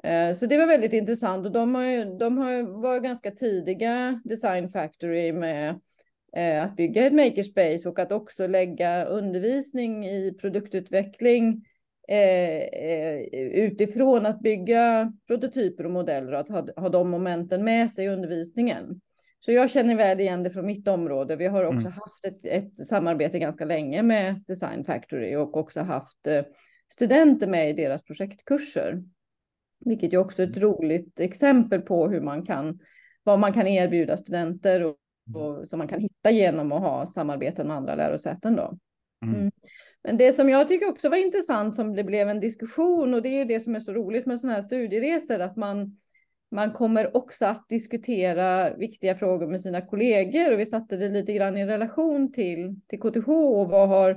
Eh, 0.04 0.36
så 0.36 0.46
det 0.46 0.58
var 0.58 0.66
väldigt 0.66 0.92
intressant 0.92 1.46
och 1.46 1.52
de 1.52 1.74
har, 1.74 2.18
de 2.18 2.38
har 2.38 2.80
varit 2.82 3.02
ganska 3.02 3.30
tidiga 3.30 4.20
Design 4.24 4.72
Factory 4.72 5.32
med 5.32 5.80
att 6.62 6.76
bygga 6.76 7.06
ett 7.06 7.12
makerspace 7.12 7.88
och 7.88 7.98
att 7.98 8.12
också 8.12 8.46
lägga 8.46 9.04
undervisning 9.04 10.06
i 10.06 10.34
produktutveckling 10.40 11.64
eh, 12.08 13.20
utifrån 13.52 14.26
att 14.26 14.40
bygga 14.40 15.12
prototyper 15.26 15.84
och 15.84 15.90
modeller 15.90 16.32
och 16.32 16.40
att 16.40 16.48
ha, 16.48 16.66
ha 16.76 16.88
de 16.88 17.10
momenten 17.10 17.64
med 17.64 17.90
sig 17.90 18.04
i 18.04 18.08
undervisningen. 18.08 19.00
Så 19.44 19.52
jag 19.52 19.70
känner 19.70 19.96
väl 19.96 20.20
igen 20.20 20.42
det 20.42 20.50
från 20.50 20.66
mitt 20.66 20.88
område. 20.88 21.36
Vi 21.36 21.46
har 21.46 21.64
också 21.64 21.86
mm. 21.86 21.92
haft 21.92 22.24
ett, 22.24 22.46
ett, 22.46 22.88
samarbete 22.88 23.38
ganska 23.38 23.64
länge 23.64 24.02
med 24.02 24.44
Design 24.46 24.84
Factory 24.84 25.36
och 25.36 25.56
också 25.56 25.80
haft 25.80 26.26
eh, 26.26 26.44
studenter 26.92 27.46
med 27.46 27.70
i 27.70 27.72
deras 27.72 28.04
projektkurser. 28.04 29.02
Vilket 29.80 30.12
är 30.12 30.16
också 30.16 30.42
ett 30.42 30.58
roligt 30.58 31.20
exempel 31.20 31.80
på 31.80 32.08
hur 32.08 32.20
man 32.20 32.46
kan, 32.46 32.78
vad 33.22 33.38
man 33.38 33.52
kan 33.52 33.66
erbjuda 33.66 34.16
studenter 34.16 34.80
och, 34.80 34.86
mm. 34.86 34.96
Och 35.34 35.68
som 35.68 35.78
man 35.78 35.88
kan 35.88 36.00
hitta 36.00 36.30
genom 36.30 36.72
att 36.72 36.80
ha 36.80 37.06
samarbeten 37.06 37.66
med 37.66 37.76
andra 37.76 37.94
lärosäten. 37.94 38.56
Då. 38.56 38.78
Mm. 39.24 39.34
mm. 39.34 39.52
Men 40.02 40.16
det 40.16 40.32
som 40.32 40.48
jag 40.48 40.68
tycker 40.68 40.88
också 40.88 41.08
var 41.08 41.16
intressant 41.16 41.76
som 41.76 41.94
det 41.94 42.04
blev 42.04 42.28
en 42.28 42.40
diskussion 42.40 43.14
och 43.14 43.22
det 43.22 43.28
är 43.28 43.44
det 43.44 43.60
som 43.60 43.74
är 43.74 43.80
så 43.80 43.92
roligt 43.92 44.26
med 44.26 44.40
sådana 44.40 44.54
här 44.54 44.62
studieresor 44.62 45.40
att 45.40 45.56
man 45.56 45.96
man 46.54 46.72
kommer 46.72 47.16
också 47.16 47.46
att 47.46 47.68
diskutera 47.68 48.74
viktiga 48.74 49.14
frågor 49.14 49.46
med 49.46 49.60
sina 49.60 49.80
kollegor 49.80 50.52
och 50.52 50.58
vi 50.58 50.66
satte 50.66 50.96
det 50.96 51.08
lite 51.08 51.32
grann 51.32 51.56
i 51.56 51.66
relation 51.66 52.32
till, 52.32 52.80
till 52.86 53.00
KTH 53.00 53.28
och 53.28 53.68
vad 53.68 53.88
har 53.88 54.14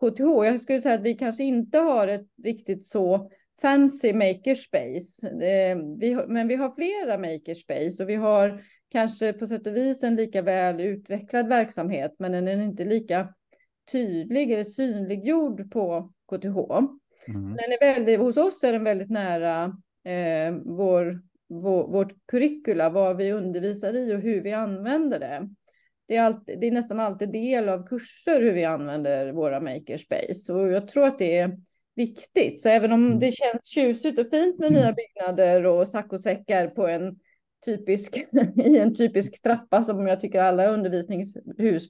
KTH? 0.00 0.46
Jag 0.46 0.60
skulle 0.60 0.80
säga 0.80 0.94
att 0.94 1.02
vi 1.02 1.14
kanske 1.14 1.44
inte 1.44 1.78
har 1.78 2.08
ett 2.08 2.26
riktigt 2.44 2.86
så 2.86 3.30
fancy 3.62 4.12
makerspace, 4.12 5.30
vi, 5.98 6.18
men 6.28 6.48
vi 6.48 6.54
har 6.54 6.70
flera 6.70 7.18
makerspace 7.18 8.02
och 8.02 8.08
vi 8.08 8.14
har 8.14 8.62
kanske 8.90 9.32
på 9.32 9.46
sätt 9.46 9.66
och 9.66 9.76
vis 9.76 10.02
en 10.02 10.16
lika 10.16 10.42
väl 10.42 10.80
utvecklad 10.80 11.48
verksamhet, 11.48 12.14
men 12.18 12.32
den 12.32 12.48
är 12.48 12.62
inte 12.62 12.84
lika 12.84 13.34
tydlig 13.92 14.52
eller 14.52 14.64
synliggjord 14.64 15.72
på 15.72 16.12
KTH. 16.32 16.58
Mm. 17.28 17.56
Den 17.56 17.72
är 17.72 17.94
väldigt, 17.94 18.20
hos 18.20 18.36
oss 18.36 18.64
är 18.64 18.72
den 18.72 18.84
väldigt 18.84 19.10
nära 19.10 19.64
eh, 20.04 20.54
vår, 20.64 21.22
vår, 21.48 21.88
vårt 21.88 22.12
curricula, 22.26 22.90
vad 22.90 23.16
vi 23.16 23.32
undervisar 23.32 23.92
i 23.92 24.14
och 24.14 24.20
hur 24.20 24.40
vi 24.40 24.52
använder 24.52 25.18
det. 25.18 25.48
Det 26.08 26.16
är, 26.16 26.22
alltid, 26.22 26.60
det 26.60 26.66
är 26.66 26.72
nästan 26.72 27.00
alltid 27.00 27.32
del 27.32 27.68
av 27.68 27.86
kurser 27.86 28.42
hur 28.42 28.52
vi 28.52 28.64
använder 28.64 29.32
våra 29.32 29.60
makerspace 29.60 30.52
och 30.52 30.72
jag 30.72 30.88
tror 30.88 31.06
att 31.06 31.18
det 31.18 31.38
är 31.38 31.58
viktigt. 31.94 32.62
Så 32.62 32.68
även 32.68 32.92
om 32.92 33.06
mm. 33.06 33.18
det 33.18 33.32
känns 33.32 33.66
tjusigt 33.66 34.18
och 34.18 34.30
fint 34.30 34.58
med 34.58 34.72
nya 34.72 34.92
byggnader 34.92 35.66
och 35.66 35.88
saccosäckar 35.88 36.68
på 36.68 36.86
en 36.86 37.18
typisk, 37.64 38.16
i 38.56 38.78
en 38.78 38.94
typisk 38.94 39.42
trappa 39.42 39.84
som 39.84 40.06
jag 40.06 40.20
tycker 40.20 40.40
alla 40.40 40.66
undervisningshus 40.66 41.88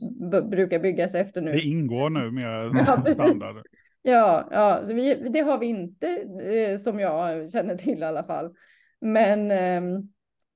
brukar 0.50 0.78
byggas 0.78 1.14
efter 1.14 1.40
nu. 1.40 1.52
Det 1.52 1.60
ingår 1.60 2.10
nu 2.10 2.30
med 2.30 2.76
standard. 3.12 3.56
Ja, 4.02 4.48
ja 4.50 4.82
vi, 4.86 5.14
det 5.14 5.40
har 5.40 5.58
vi 5.58 5.66
inte 5.66 6.08
eh, 6.42 6.78
som 6.78 7.00
jag 7.00 7.52
känner 7.52 7.76
till 7.76 7.98
i 7.98 8.04
alla 8.04 8.24
fall. 8.24 8.54
Men 9.00 9.50
eh, 9.50 10.00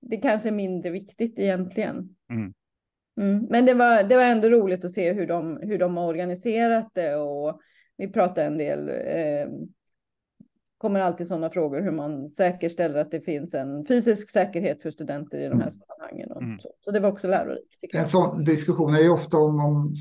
det 0.00 0.16
kanske 0.16 0.48
är 0.48 0.52
mindre 0.52 0.90
viktigt 0.90 1.38
egentligen. 1.38 2.16
Mm. 2.30 2.54
Mm. 3.20 3.46
Men 3.50 3.66
det 3.66 3.74
var, 3.74 4.02
det 4.02 4.16
var 4.16 4.24
ändå 4.24 4.48
roligt 4.48 4.84
att 4.84 4.92
se 4.92 5.12
hur 5.12 5.26
de, 5.26 5.58
hur 5.62 5.78
de 5.78 5.96
har 5.96 6.06
organiserat 6.06 6.90
det 6.94 7.16
och 7.16 7.60
vi 7.96 8.12
pratar 8.12 8.44
en 8.44 8.58
del 8.58 8.88
eh, 8.88 9.48
kommer 10.84 11.00
alltid 11.00 11.26
sådana 11.26 11.50
frågor 11.50 11.80
hur 11.80 11.92
man 11.92 12.28
säkerställer 12.28 13.00
att 13.00 13.10
det 13.10 13.20
finns 13.20 13.54
en 13.54 13.86
fysisk 13.86 14.30
säkerhet 14.30 14.82
för 14.82 14.90
studenter 14.90 15.38
i 15.38 15.48
de 15.48 15.60
här 15.60 15.68
mm. 15.68 15.70
sammanhangen. 15.70 16.32
Och 16.32 16.42
mm. 16.42 16.58
så. 16.58 16.68
så 16.80 16.90
det 16.90 17.00
var 17.00 17.12
också 17.12 17.26
lärorikt. 17.26 17.94
En 17.94 18.06
sån 18.06 18.44
diskussion 18.44 18.94
är 18.94 19.00
ju 19.00 19.10
ofta 19.10 19.38
om, 19.38 19.64
om 19.64 19.94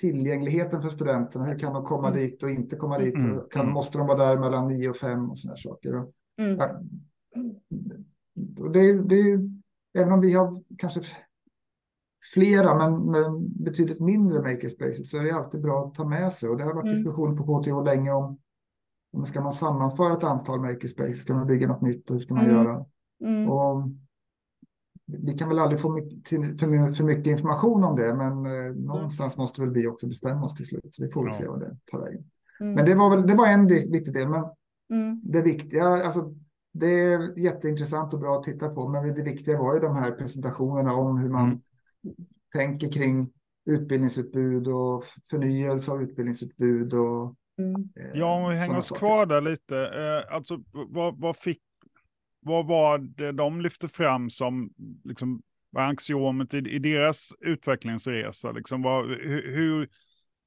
tillgängligheten 0.00 0.82
för 0.82 0.88
studenterna. 0.88 1.44
Hur 1.44 1.58
kan 1.58 1.72
de 1.72 1.84
komma 1.84 2.08
mm. 2.08 2.20
dit 2.20 2.42
och 2.42 2.50
inte 2.50 2.76
komma 2.76 2.98
dit? 2.98 3.14
Mm. 3.14 3.40
Kan, 3.50 3.62
mm. 3.62 3.74
måste 3.74 3.98
de 3.98 4.06
vara 4.06 4.18
där 4.18 4.38
mellan 4.38 4.68
nio 4.68 4.88
och 4.88 4.96
fem 4.96 5.30
och 5.30 5.38
sådana 5.38 5.56
saker? 5.56 5.96
Och, 5.96 6.12
mm. 6.38 6.56
ja, 6.58 6.80
det, 8.72 9.02
det, 9.02 9.40
även 9.98 10.12
om 10.12 10.20
vi 10.20 10.32
har 10.34 10.62
kanske 10.78 11.00
flera 12.34 12.74
men, 12.78 13.10
men 13.10 13.48
betydligt 13.64 14.00
mindre 14.00 14.42
makerspaces 14.42 15.10
så 15.10 15.16
är 15.16 15.22
det 15.22 15.30
alltid 15.30 15.62
bra 15.62 15.84
att 15.84 15.94
ta 15.94 16.08
med 16.08 16.32
sig. 16.32 16.48
Och 16.48 16.56
det 16.56 16.64
har 16.64 16.74
varit 16.74 16.94
diskussion 16.94 17.36
på 17.36 17.62
KTH 17.62 17.84
länge 17.84 18.12
om 18.12 18.38
om 19.12 19.26
ska 19.26 19.40
man 19.40 19.52
sammanföra 19.52 20.12
ett 20.12 20.24
antal 20.24 20.60
makerspace, 20.60 21.12
ska 21.12 21.34
man 21.34 21.46
bygga 21.46 21.68
något 21.68 21.82
nytt 21.82 22.10
och 22.10 22.16
hur 22.16 22.20
ska 22.20 22.34
man 22.34 22.44
mm. 22.44 22.56
göra? 22.56 22.84
Mm. 23.24 23.50
Och 23.50 23.88
vi 25.06 25.32
kan 25.32 25.48
väl 25.48 25.58
aldrig 25.58 25.80
få 25.80 25.92
mycket, 25.92 26.28
för, 26.28 26.92
för, 26.92 27.04
mycket 27.04 27.26
information 27.26 27.84
om 27.84 27.96
det, 27.96 28.14
men 28.14 28.46
eh, 28.46 28.74
någonstans 28.74 29.36
måste 29.36 29.60
väl 29.60 29.70
vi 29.70 29.86
också 29.86 30.06
bestämma 30.06 30.46
oss 30.46 30.54
till 30.54 30.66
slut. 30.66 30.96
Vi 30.98 31.10
får 31.10 31.24
väl 31.24 31.32
ja. 31.32 31.38
se 31.38 31.48
vad 31.48 31.60
det 31.60 31.76
tar 31.92 32.00
vägen. 32.00 32.24
Mm. 32.60 32.74
Men 32.74 32.84
det 32.84 32.94
var, 32.94 33.10
väl, 33.10 33.26
det 33.26 33.34
var 33.34 33.46
en 33.46 33.66
viktig 33.66 34.14
del. 34.14 34.28
Men 34.28 34.44
mm. 34.90 35.20
det 35.24 35.42
viktiga, 35.42 35.84
alltså, 35.84 36.34
det 36.72 36.86
är 36.86 37.38
jätteintressant 37.38 38.14
och 38.14 38.20
bra 38.20 38.38
att 38.38 38.42
titta 38.42 38.68
på, 38.68 38.88
men 38.88 39.14
det 39.14 39.22
viktiga 39.22 39.58
var 39.58 39.74
ju 39.74 39.80
de 39.80 39.96
här 39.96 40.10
presentationerna 40.10 40.94
om 40.94 41.18
hur 41.18 41.28
man 41.28 41.46
mm. 41.46 41.60
tänker 42.54 42.92
kring 42.92 43.32
utbildningsutbud 43.64 44.68
och 44.68 45.04
förnyelse 45.30 45.92
av 45.92 46.02
utbildningsutbud 46.02 46.94
och 46.94 47.34
Mm. 47.58 47.74
Eh, 47.74 48.18
ja, 48.18 48.34
om 48.34 48.50
vi 48.50 48.56
hänger 48.56 48.76
oss 48.76 48.90
kvar 48.90 49.26
där 49.26 49.40
lite. 49.40 49.78
Eh, 49.78 50.34
alltså, 50.34 50.58
vad, 50.72 51.20
vad, 51.20 51.36
fick, 51.36 51.62
vad 52.40 52.66
var 52.66 52.98
det 52.98 53.32
de 53.32 53.60
lyfte 53.60 53.88
fram 53.88 54.30
som 54.30 54.70
liksom, 55.04 55.42
var 55.70 55.82
axiomet 55.82 56.54
i, 56.54 56.58
i 56.58 56.78
deras 56.78 57.32
utvecklingsresa? 57.40 58.52
Liksom, 58.52 58.82
vad, 58.82 59.08
hur, 59.08 59.54
hur, 59.54 59.88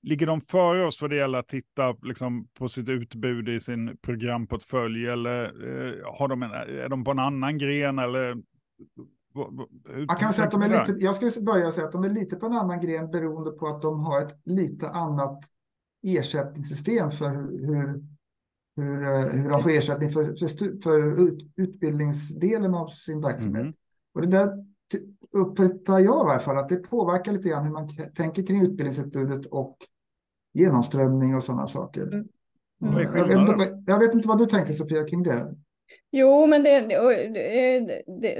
ligger 0.01 0.27
de 0.27 0.41
före 0.41 0.85
oss 0.85 1.00
för 1.00 1.07
det 1.07 1.15
gäller 1.15 1.39
att 1.39 1.47
titta 1.47 1.95
liksom, 2.01 2.47
på 2.53 2.67
sitt 2.67 2.89
utbud 2.89 3.50
i 3.50 3.59
sin 3.59 3.97
programportfölj? 3.97 5.07
Eller 5.07 5.43
eh, 5.43 6.17
har 6.19 6.27
de 6.27 6.43
en, 6.43 6.51
är 6.51 6.89
de 6.89 7.03
på 7.03 7.12
en 7.12 7.19
annan 7.19 7.57
gren? 7.57 8.00
Eller, 8.00 8.38
jag, 10.07 10.19
kan 10.19 10.33
säga 10.33 10.45
att 10.45 10.51
de 10.51 10.62
är 10.62 10.69
lite, 10.69 11.05
jag 11.05 11.15
ska 11.15 11.41
börja 11.41 11.71
säga 11.71 11.85
att 11.85 11.91
de 11.91 12.03
är 12.03 12.09
lite 12.09 12.35
på 12.35 12.45
en 12.45 12.53
annan 12.53 12.81
gren 12.81 13.12
beroende 13.12 13.51
på 13.51 13.67
att 13.67 13.81
de 13.81 14.00
har 14.00 14.21
ett 14.21 14.41
lite 14.45 14.89
annat 14.89 15.39
ersättningssystem 16.05 17.12
för 17.12 17.29
hur, 17.29 18.03
hur, 18.75 19.03
eh, 19.03 19.19
hur 19.19 19.50
de 19.50 19.63
får 19.63 19.69
ersättning 19.69 20.09
för, 20.09 20.24
för, 20.24 20.81
för 20.81 21.27
ut, 21.27 21.51
utbildningsdelen 21.55 22.75
av 22.75 22.88
sin 22.88 23.21
verksamhet. 23.21 23.62
Mm. 23.62 23.74
Och 24.13 24.21
det 24.21 24.27
där 24.27 24.65
uppfattar 25.31 26.00
jag 26.00 26.25
i 26.25 26.27
varje 26.27 26.39
fall 26.39 26.57
att 26.57 26.69
det 26.69 26.75
påverkar 26.75 27.31
lite 27.31 27.50
grann 27.50 27.65
hur 27.65 27.71
man 27.71 27.89
tänker 28.15 28.45
kring 28.45 28.62
utbildningsutbudet 28.62 29.45
och 29.45 29.77
genomströmning 30.53 31.35
och 31.35 31.43
sådana 31.43 31.67
saker. 31.67 32.01
Mm. 32.01 32.27
Mm. 32.81 33.01
Jag, 33.01 33.27
vet 33.27 33.50
inte, 33.50 33.83
jag, 33.88 34.00
vet 34.00 34.13
inte, 34.13 34.27
vad 34.27 34.38
du 34.38 34.45
tänker 34.45 34.74
Sofia 34.74 35.03
kring 35.03 35.24
det. 35.24 35.55
Jo, 36.12 36.48
men 36.48 36.63
det, 36.63 36.80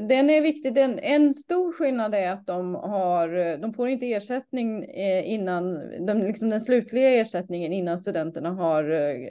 den 0.02 0.30
är 0.30 0.42
viktig. 0.42 0.74
Den, 0.74 1.00
en 1.00 1.34
stor 1.34 1.74
skillnad 1.74 2.16
är 2.16 2.32
att 2.32 2.48
de, 2.48 2.76
har, 2.76 3.58
de 3.58 3.74
får 3.74 3.90
inte 3.90 4.12
ersättning 4.12 4.84
eh, 4.84 5.30
innan, 5.30 5.74
de, 6.06 6.18
liksom 6.18 6.50
den 6.50 6.62
slutliga 6.62 7.10
ersättningen 7.10 7.74
innan 7.74 8.00
studenterna 8.00 8.50
har 8.50 8.90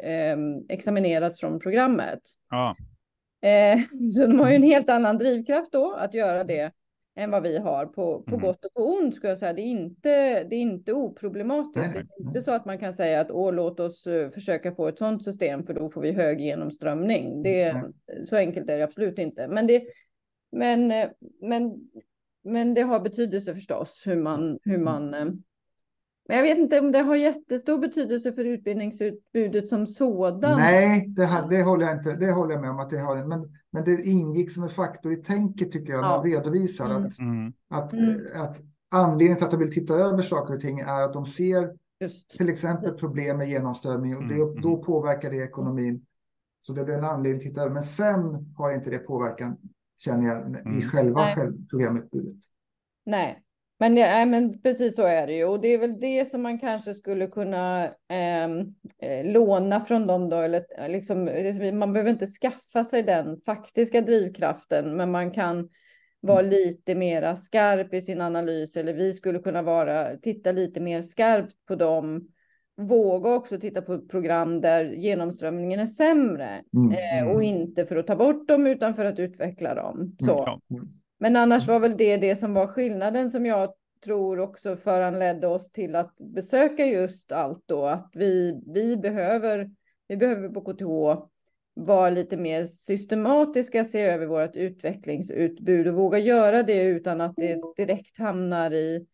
eh, 0.08 0.36
examinerats 0.68 1.40
från 1.40 1.60
programmet. 1.60 2.20
Ja. 2.50 2.76
Eh, 3.48 3.80
så 4.10 4.26
de 4.26 4.40
har 4.40 4.50
ju 4.50 4.56
en 4.56 4.62
helt 4.62 4.88
annan 4.88 5.18
drivkraft 5.18 5.72
då 5.72 5.92
att 5.92 6.14
göra 6.14 6.44
det 6.44 6.72
än 7.16 7.30
vad 7.30 7.42
vi 7.42 7.58
har 7.58 7.86
på, 7.86 8.22
på 8.22 8.34
mm. 8.34 8.40
gott 8.40 8.64
och 8.64 8.74
på 8.74 8.94
ont 8.94 9.16
ska 9.16 9.28
jag 9.28 9.38
säga. 9.38 9.52
Det 9.52 9.62
är 9.62 9.70
inte, 9.70 10.44
det 10.44 10.56
är 10.56 10.60
inte 10.60 10.92
oproblematiskt. 10.92 11.94
Nej, 11.94 12.04
Det 12.16 12.22
är 12.22 12.26
inte 12.26 12.42
så 12.42 12.50
att 12.50 12.64
man 12.64 12.78
kan 12.78 12.92
säga 12.92 13.20
att 13.20 13.30
Åh, 13.30 13.52
låt 13.52 13.80
oss 13.80 14.06
uh, 14.06 14.30
försöka 14.30 14.74
få 14.74 14.88
ett 14.88 14.98
sådant 14.98 15.24
system 15.24 15.66
för 15.66 15.74
då 15.74 15.88
får 15.88 16.00
vi 16.00 16.12
hög 16.12 16.40
genomströmning. 16.40 17.42
Det, 17.42 17.62
mm. 17.62 17.92
Så 18.26 18.36
enkelt 18.36 18.70
är 18.70 18.78
det 18.78 18.84
absolut 18.84 19.18
inte. 19.18 19.48
Men 19.48 19.66
det, 19.66 19.82
men, 20.52 20.90
eh, 20.90 21.08
men, 21.40 21.74
men 22.44 22.74
det 22.74 22.82
har 22.82 23.00
betydelse 23.00 23.54
förstås 23.54 24.02
hur 24.06 24.16
man, 24.16 24.58
hur 24.62 24.74
mm. 24.74 24.84
man 24.84 25.14
uh, 25.14 25.34
men 26.28 26.36
jag 26.36 26.44
vet 26.44 26.58
inte 26.58 26.80
om 26.80 26.92
det 26.92 26.98
har 26.98 27.16
jättestor 27.16 27.78
betydelse 27.78 28.32
för 28.32 28.44
utbildningsutbudet 28.44 29.68
som 29.68 29.86
sådan. 29.86 30.60
Nej, 30.60 31.04
det, 31.08 31.24
här, 31.24 31.48
det, 31.48 31.62
håller 31.62 31.86
jag 31.86 31.96
inte, 31.96 32.16
det 32.16 32.32
håller 32.32 32.52
jag 32.52 32.60
med 32.60 32.70
om 32.70 32.78
att 32.78 32.90
det 32.90 32.98
har. 32.98 33.24
Men, 33.24 33.52
men 33.74 33.84
det 33.84 34.02
ingick 34.02 34.50
som 34.50 34.62
en 34.62 34.68
faktor 34.68 35.12
i 35.12 35.16
tänket 35.16 35.70
tycker 35.70 35.92
jag, 35.92 36.04
ja. 36.04 36.08
när 36.08 36.24
de 36.24 36.30
redovisar 36.30 36.90
mm. 36.90 37.06
att, 37.06 37.18
mm. 37.18 37.52
Att, 37.68 37.92
mm. 37.92 38.20
att 38.34 38.56
anledningen 38.90 39.36
till 39.36 39.44
att 39.44 39.50
de 39.50 39.60
vill 39.60 39.72
titta 39.72 39.94
över 39.94 40.22
saker 40.22 40.54
och 40.54 40.60
ting 40.60 40.80
är 40.80 41.02
att 41.02 41.12
de 41.12 41.26
ser 41.26 41.72
Just. 42.00 42.30
till 42.30 42.48
exempel 42.48 42.92
problem 42.92 43.36
med 43.36 43.48
genomströmning 43.48 44.16
och 44.16 44.28
det, 44.28 44.34
mm. 44.34 44.60
då 44.60 44.76
påverkar 44.76 45.30
det 45.30 45.36
ekonomin. 45.36 46.06
Så 46.60 46.72
det 46.72 46.84
blir 46.84 46.94
en 46.94 47.04
anledning 47.04 47.40
att 47.40 47.42
titta 47.42 47.60
över. 47.60 47.72
Men 47.72 47.82
sen 47.82 48.54
har 48.56 48.72
inte 48.72 48.90
det 48.90 48.98
påverkan, 48.98 49.56
känner 50.00 50.28
jag, 50.28 50.56
i 50.56 50.76
mm. 50.76 50.90
själva 50.90 51.34
programutbudet. 51.70 52.38
Nej, 53.06 53.42
men, 53.78 53.96
ja, 53.96 54.26
men 54.26 54.62
precis 54.62 54.96
så 54.96 55.02
är 55.02 55.26
det 55.26 55.32
ju. 55.32 55.44
Och 55.44 55.60
det 55.60 55.68
är 55.68 55.78
väl 55.78 56.00
det 56.00 56.30
som 56.30 56.42
man 56.42 56.58
kanske 56.58 56.94
skulle 56.94 57.26
kunna 57.26 57.90
ehm, 58.08 58.60
eh, 58.98 59.32
låna 59.32 59.80
från 59.80 60.06
dem 60.06 60.28
då. 60.28 60.36
Eller, 60.36 60.88
liksom, 60.88 61.24
man 61.78 61.92
behöver 61.92 62.10
inte 62.10 62.26
skaffa 62.26 62.84
sig 62.84 63.02
den 63.02 63.40
faktiska 63.40 64.00
drivkraften, 64.00 64.96
men 64.96 65.10
man 65.10 65.30
kan 65.30 65.68
vara 66.20 66.40
mm. 66.40 66.50
lite 66.50 66.94
mera 66.94 67.36
skarp 67.36 67.94
i 67.94 68.00
sin 68.00 68.20
analys. 68.20 68.76
Eller 68.76 68.94
vi 68.94 69.12
skulle 69.12 69.38
kunna 69.38 69.62
vara, 69.62 70.16
titta 70.16 70.52
lite 70.52 70.80
mer 70.80 71.02
skarpt 71.02 71.66
på 71.68 71.74
dem. 71.74 72.28
Våga 72.76 73.34
också 73.34 73.60
titta 73.60 73.82
på 73.82 73.98
program 73.98 74.60
där 74.60 74.84
genomströmningen 74.84 75.80
är 75.80 75.86
sämre. 75.86 76.62
Mm. 76.74 76.92
Eh, 76.92 77.30
och 77.30 77.42
mm. 77.44 77.56
inte 77.56 77.86
för 77.86 77.96
att 77.96 78.06
ta 78.06 78.16
bort 78.16 78.48
dem, 78.48 78.66
utan 78.66 78.94
för 78.94 79.04
att 79.04 79.18
utveckla 79.18 79.74
dem. 79.74 80.16
Så. 80.20 80.60
Mm. 80.70 80.88
Men 81.18 81.36
annars 81.36 81.66
var 81.66 81.80
väl 81.80 81.96
det 81.96 82.16
det 82.16 82.36
som 82.36 82.54
var 82.54 82.66
skillnaden 82.66 83.30
som 83.30 83.46
jag 83.46 83.74
tror 84.04 84.40
också 84.40 84.76
föranledde 84.76 85.46
oss 85.46 85.72
till 85.72 85.96
att 85.96 86.16
besöka 86.18 86.86
just 86.86 87.32
allt 87.32 87.62
då, 87.66 87.86
att 87.86 88.10
vi, 88.14 88.62
vi 88.74 88.96
behöver, 88.96 89.70
vi 90.08 90.16
behöver 90.16 90.48
på 90.48 90.60
KTH 90.60 91.22
vara 91.74 92.10
lite 92.10 92.36
mer 92.36 92.66
systematiska, 92.66 93.84
se 93.84 94.00
över 94.00 94.26
vårt 94.26 94.56
utvecklingsutbud 94.56 95.88
och 95.88 95.94
våga 95.94 96.18
göra 96.18 96.62
det 96.62 96.82
utan 96.82 97.20
att 97.20 97.36
det 97.36 97.60
direkt 97.76 98.18
hamnar 98.18 98.70
i 98.70 99.06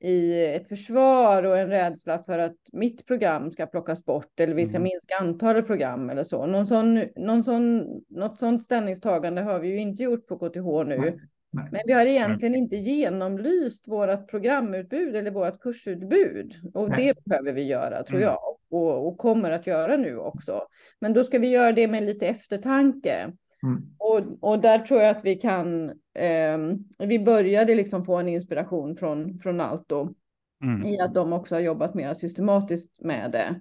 i 0.00 0.44
ett 0.44 0.68
försvar 0.68 1.42
och 1.42 1.58
en 1.58 1.68
rädsla 1.68 2.22
för 2.22 2.38
att 2.38 2.56
mitt 2.72 3.06
program 3.06 3.50
ska 3.50 3.66
plockas 3.66 4.04
bort 4.04 4.40
eller 4.40 4.54
vi 4.54 4.66
ska 4.66 4.76
mm. 4.76 4.82
minska 4.82 5.14
antalet 5.20 5.66
program 5.66 6.10
eller 6.10 6.24
så. 6.24 6.46
Någon 6.46 6.66
sån, 6.66 7.04
någon 7.16 7.44
sån, 7.44 7.86
något 8.08 8.38
sånt 8.38 8.62
ställningstagande 8.62 9.42
har 9.42 9.58
vi 9.58 9.68
ju 9.68 9.80
inte 9.80 10.02
gjort 10.02 10.26
på 10.26 10.36
KTH 10.36 10.88
nu. 10.88 11.20
Nej. 11.50 11.64
Nej. 11.64 11.68
Men 11.72 11.80
vi 11.86 11.92
har 11.92 12.06
egentligen 12.06 12.52
Nej. 12.52 12.60
inte 12.60 12.76
genomlyst 12.76 13.88
vårt 13.88 14.30
programutbud 14.30 15.16
eller 15.16 15.30
vårt 15.30 15.60
kursutbud. 15.60 16.54
Och 16.74 16.90
det 16.96 17.24
behöver 17.24 17.52
vi 17.52 17.62
göra 17.62 18.02
tror 18.02 18.18
mm. 18.18 18.28
jag. 18.28 18.38
Och, 18.70 19.06
och, 19.08 19.18
kommer 19.18 19.50
att 19.50 19.66
göra 19.66 19.96
nu 19.96 20.16
också. 20.16 20.62
Men 21.00 21.12
då 21.12 21.24
ska 21.24 21.38
vi 21.38 21.48
göra 21.48 21.72
det 21.72 21.88
med 21.88 22.02
lite 22.02 22.26
eftertanke. 22.26 23.32
Mm. 23.62 23.82
Och, 23.98 24.50
och 24.50 24.60
där 24.60 24.78
tror 24.78 25.00
jag 25.00 25.16
att 25.16 25.24
vi 25.24 25.34
kan, 25.34 25.90
eh, 26.14 26.58
vi 26.98 27.18
började 27.18 27.74
liksom 27.74 28.04
få 28.04 28.16
en 28.16 28.28
inspiration 28.28 28.96
från, 28.96 29.38
från 29.38 29.60
Alto 29.60 30.14
mm. 30.64 30.86
i 30.86 31.00
att 31.00 31.14
de 31.14 31.32
också 31.32 31.54
har 31.54 31.60
jobbat 31.60 31.94
mer 31.94 32.14
systematiskt 32.14 33.00
med 33.00 33.30
det. 33.32 33.60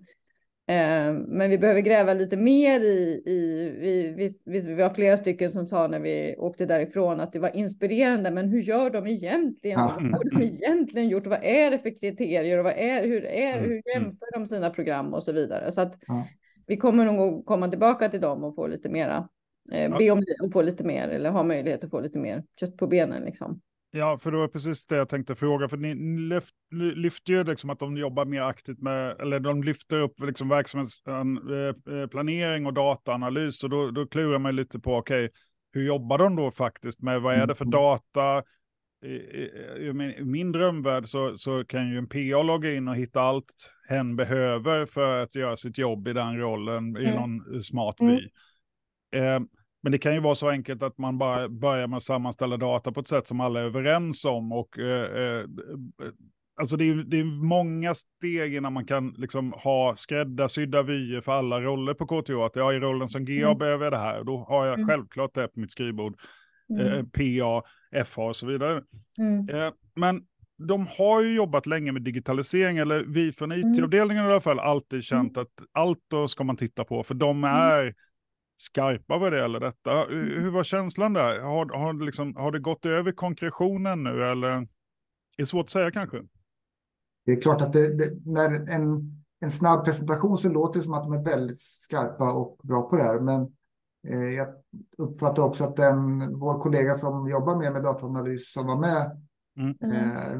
Eh, 0.69 1.13
men 1.13 1.49
vi 1.49 1.57
behöver 1.57 1.81
gräva 1.81 2.13
lite 2.13 2.38
mer 2.38 2.79
i, 2.79 3.23
i 3.25 3.69
vi, 3.79 4.13
vi, 4.17 4.29
vi, 4.45 4.67
vi 4.67 4.73
var 4.73 4.89
flera 4.89 5.17
stycken 5.17 5.51
som 5.51 5.67
sa 5.67 5.88
när 5.88 5.99
vi 5.99 6.35
åkte 6.38 6.65
därifrån 6.65 7.19
att 7.19 7.33
det 7.33 7.39
var 7.39 7.55
inspirerande, 7.55 8.31
men 8.31 8.49
hur 8.49 8.59
gör 8.59 8.89
de 8.89 9.07
egentligen? 9.07 9.79
Ja. 9.79 9.97
Vad 9.99 10.11
har 10.11 10.39
de 10.39 10.43
egentligen 10.43 11.09
gjort? 11.09 11.27
Vad 11.27 11.43
är 11.43 11.71
det 11.71 11.79
för 11.79 11.99
kriterier 11.99 12.57
och 12.57 12.63
vad 12.63 12.73
är, 12.73 13.03
hur, 13.03 13.25
är, 13.25 13.57
mm. 13.57 13.69
hur 13.69 13.81
jämför 13.95 14.33
de 14.33 14.47
sina 14.47 14.69
program 14.69 15.13
och 15.13 15.23
så 15.23 15.31
vidare? 15.31 15.71
Så 15.71 15.81
att 15.81 15.97
ja. 16.07 16.27
vi 16.67 16.77
kommer 16.77 17.05
nog 17.05 17.45
komma 17.45 17.67
tillbaka 17.67 18.09
till 18.09 18.21
dem 18.21 18.43
och 18.43 18.55
få 18.55 18.67
lite 18.67 18.89
mera 18.89 19.29
Eh, 19.71 19.97
be 19.97 20.11
om 20.11 20.23
att 20.43 20.53
få 20.53 20.61
lite 20.61 20.83
mer 20.83 21.07
eller 21.07 21.29
ha 21.29 21.43
möjlighet 21.43 21.83
att 21.83 21.89
få 21.89 21.99
lite 21.99 22.19
mer 22.19 22.43
kött 22.59 22.77
på 22.77 22.88
benen 22.88 23.23
liksom. 23.23 23.61
Ja, 23.91 24.17
för 24.17 24.31
det 24.31 24.38
var 24.38 24.48
precis 24.48 24.86
det 24.86 24.96
jag 24.96 25.10
tänkte 25.10 25.36
fråga, 25.36 25.69
för 25.69 25.77
ni 25.77 25.96
lyft, 26.29 26.55
lyfter 26.96 27.34
ju 27.34 27.43
liksom 27.43 27.69
att 27.69 27.79
de 27.79 27.98
jobbar 27.98 28.25
mer 28.25 28.41
aktivt 28.41 28.81
med, 28.81 29.22
eller 29.22 29.39
de 29.39 29.63
lyfter 29.63 30.00
upp 30.00 30.19
liksom 30.19 30.50
verksamhetsplanering 30.50 32.62
eh, 32.62 32.62
eh, 32.62 32.67
och 32.67 32.74
dataanalys, 32.74 33.63
och 33.63 33.69
då, 33.69 33.91
då 33.91 34.08
klurar 34.08 34.39
man 34.39 34.55
lite 34.55 34.79
på, 34.79 34.96
okej, 34.96 35.25
okay, 35.25 35.38
hur 35.72 35.86
jobbar 35.86 36.17
de 36.17 36.36
då 36.36 36.51
faktiskt 36.51 37.01
med, 37.01 37.22
vad 37.22 37.36
är 37.36 37.48
det 37.48 37.55
för 37.55 37.65
mm. 37.65 37.72
data? 37.72 38.43
I, 39.05 39.08
i, 39.08 40.15
i 40.17 40.24
min 40.24 40.51
drömvärld 40.51 41.05
så, 41.05 41.38
så 41.38 41.65
kan 41.65 41.89
ju 41.89 41.98
en 41.98 42.08
PA 42.08 42.43
logga 42.43 42.74
in 42.74 42.88
och 42.88 42.96
hitta 42.96 43.22
allt 43.22 43.72
hen 43.89 44.15
behöver 44.15 44.86
för 44.86 45.24
att 45.24 45.36
göra 45.36 45.55
sitt 45.55 45.77
jobb 45.77 46.08
i 46.08 46.13
den 46.13 46.38
rollen 46.38 46.96
mm. 46.96 47.01
i 47.01 47.15
någon 47.15 47.63
smart 47.63 48.00
mm. 48.00 48.15
vy. 48.15 48.29
Eh, 49.19 49.39
men 49.81 49.91
det 49.91 49.98
kan 49.98 50.13
ju 50.13 50.19
vara 50.19 50.36
så 50.36 50.50
enkelt 50.50 50.83
att 50.83 50.98
man 50.98 51.17
bara 51.17 51.50
börjar 51.50 51.88
med 51.88 51.98
att 51.98 52.03
sammanställa 52.03 52.57
data 52.57 52.91
på 52.91 53.00
ett 53.00 53.07
sätt 53.07 53.27
som 53.27 53.41
alla 53.41 53.59
är 53.59 53.63
överens 53.63 54.25
om. 54.25 54.51
Och, 54.51 54.79
eh, 54.79 55.24
eh 55.24 55.45
alltså 56.59 56.77
det 56.77 56.89
är, 56.89 56.95
det 56.95 57.19
är 57.19 57.24
många 57.48 57.95
steg 57.95 58.55
innan 58.55 58.74
man 58.74 58.86
kan 58.86 59.09
liksom 59.17 59.51
ha 59.51 59.95
skräddarsydda 59.95 60.83
vyer 60.83 61.21
för 61.21 61.31
alla 61.31 61.62
roller 61.62 61.93
på 61.93 62.05
KTH. 62.05 62.33
Att 62.33 62.55
jag 62.55 62.75
i 62.75 62.79
rollen 62.79 63.09
som 63.09 63.25
GA 63.25 63.45
mm. 63.45 63.57
behöver 63.57 63.83
jag 63.86 63.93
det 63.93 63.98
här. 63.98 64.24
Då 64.24 64.38
har 64.38 64.65
jag 64.65 64.75
mm. 64.75 64.88
självklart 64.88 65.33
det 65.33 65.48
på 65.48 65.59
mitt 65.59 65.71
skrivbord. 65.71 66.15
Mm. 66.69 66.88
Eh, 66.88 67.03
PA, 67.03 67.63
FA 68.05 68.21
och 68.21 68.36
så 68.36 68.48
vidare. 68.48 68.83
Mm. 69.17 69.50
Eh, 69.50 69.74
men 69.95 70.21
de 70.67 70.88
har 70.98 71.21
ju 71.21 71.36
jobbat 71.36 71.65
länge 71.65 71.91
med 71.91 72.01
digitalisering, 72.01 72.77
eller 72.77 73.03
vi 73.03 73.31
från 73.31 73.51
IT-avdelningen 73.51 74.25
i 74.25 74.27
alla 74.27 74.41
fall 74.41 74.59
alltid 74.59 75.03
känt 75.03 75.38
mm. 75.38 75.41
att 75.41 75.65
allt 75.71 76.00
då 76.07 76.27
ska 76.27 76.43
man 76.43 76.57
titta 76.57 76.83
på, 76.83 77.03
för 77.03 77.13
de 77.13 77.38
mm. 77.38 77.51
är 77.51 77.93
skarpa 78.61 79.17
vad 79.17 79.31
det 79.31 79.39
gäller 79.39 79.59
detta. 79.59 80.05
Mm. 80.05 80.43
Hur 80.43 80.49
var 80.49 80.63
känslan 80.63 81.13
där? 81.13 81.41
Har, 81.41 81.77
har, 81.77 82.05
liksom, 82.05 82.35
har 82.35 82.51
det 82.51 82.59
gått 82.59 82.85
över 82.85 83.11
konkretionen 83.11 84.03
nu 84.03 84.23
eller? 84.23 84.67
Det 85.37 85.43
är 85.43 85.45
svårt 85.45 85.65
att 85.65 85.69
säga 85.69 85.91
kanske. 85.91 86.21
Det 87.25 87.31
är 87.31 87.41
klart 87.41 87.61
att 87.61 87.73
det, 87.73 87.97
det, 87.97 88.11
när 88.25 88.69
en, 88.69 89.11
en 89.39 89.51
snabb 89.51 89.85
presentation 89.85 90.37
så 90.37 90.49
låter 90.49 90.79
det 90.79 90.83
som 90.83 90.93
att 90.93 91.03
de 91.03 91.13
är 91.13 91.23
väldigt 91.23 91.61
skarpa 91.61 92.33
och 92.33 92.59
bra 92.63 92.89
på 92.89 92.95
det 92.95 93.03
här. 93.03 93.19
Men 93.19 93.41
eh, 94.07 94.29
jag 94.29 94.47
uppfattar 94.97 95.43
också 95.43 95.63
att 95.63 95.75
den, 95.75 96.33
vår 96.39 96.59
kollega 96.59 96.95
som 96.95 97.29
jobbar 97.29 97.55
med, 97.55 97.73
med 97.73 97.83
dataanalys 97.83 98.51
som 98.51 98.67
var 98.67 98.77
med 98.77 99.21
mm. 99.57 99.75
eh, 99.83 100.39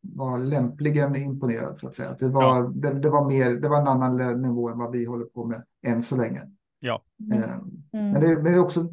var 0.00 0.38
lämpligen 0.38 1.16
imponerad 1.16 1.78
så 1.78 1.88
att 1.88 1.94
säga. 1.94 2.16
Det 2.18 2.28
var, 2.28 2.42
ja. 2.42 2.72
det, 2.74 3.00
det, 3.00 3.10
var 3.10 3.28
mer, 3.28 3.50
det 3.50 3.68
var 3.68 3.80
en 3.80 3.88
annan 3.88 4.42
nivå 4.42 4.68
än 4.68 4.78
vad 4.78 4.92
vi 4.92 5.04
håller 5.04 5.24
på 5.24 5.44
med 5.44 5.64
än 5.86 6.02
så 6.02 6.16
länge. 6.16 6.42
Ja. 6.84 7.02
Mm. 7.20 7.42
Eh, 7.42 7.48
men, 7.92 8.20
det, 8.20 8.34
men, 8.34 8.44
det, 8.44 8.50
är 8.50 8.58
också 8.58 8.88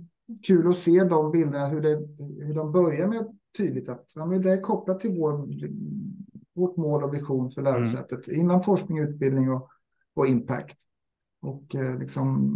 kul 0.47 0.67
att 0.67 0.77
se 0.77 1.04
de 1.04 1.32
bilderna, 1.32 1.67
hur, 1.67 1.82
det, 1.82 2.08
hur 2.45 2.54
de 2.54 2.71
börjar 2.71 3.08
med 3.08 3.38
tydligt 3.58 3.89
att 3.89 4.12
ja, 4.15 4.25
men 4.25 4.41
det 4.41 4.51
är 4.51 4.62
kopplat 4.62 4.99
till 4.99 5.19
vår, 5.19 5.47
vårt 6.56 6.77
mål 6.77 7.04
och 7.04 7.13
vision 7.13 7.49
för 7.49 7.62
lärosätet 7.62 8.27
mm. 8.27 8.39
inom 8.39 8.63
forskning, 8.63 8.99
utbildning 8.99 9.51
och, 9.51 9.69
och 10.13 10.27
impact. 10.27 10.80
Och 11.41 11.75
eh, 11.75 11.99
liksom 11.99 12.56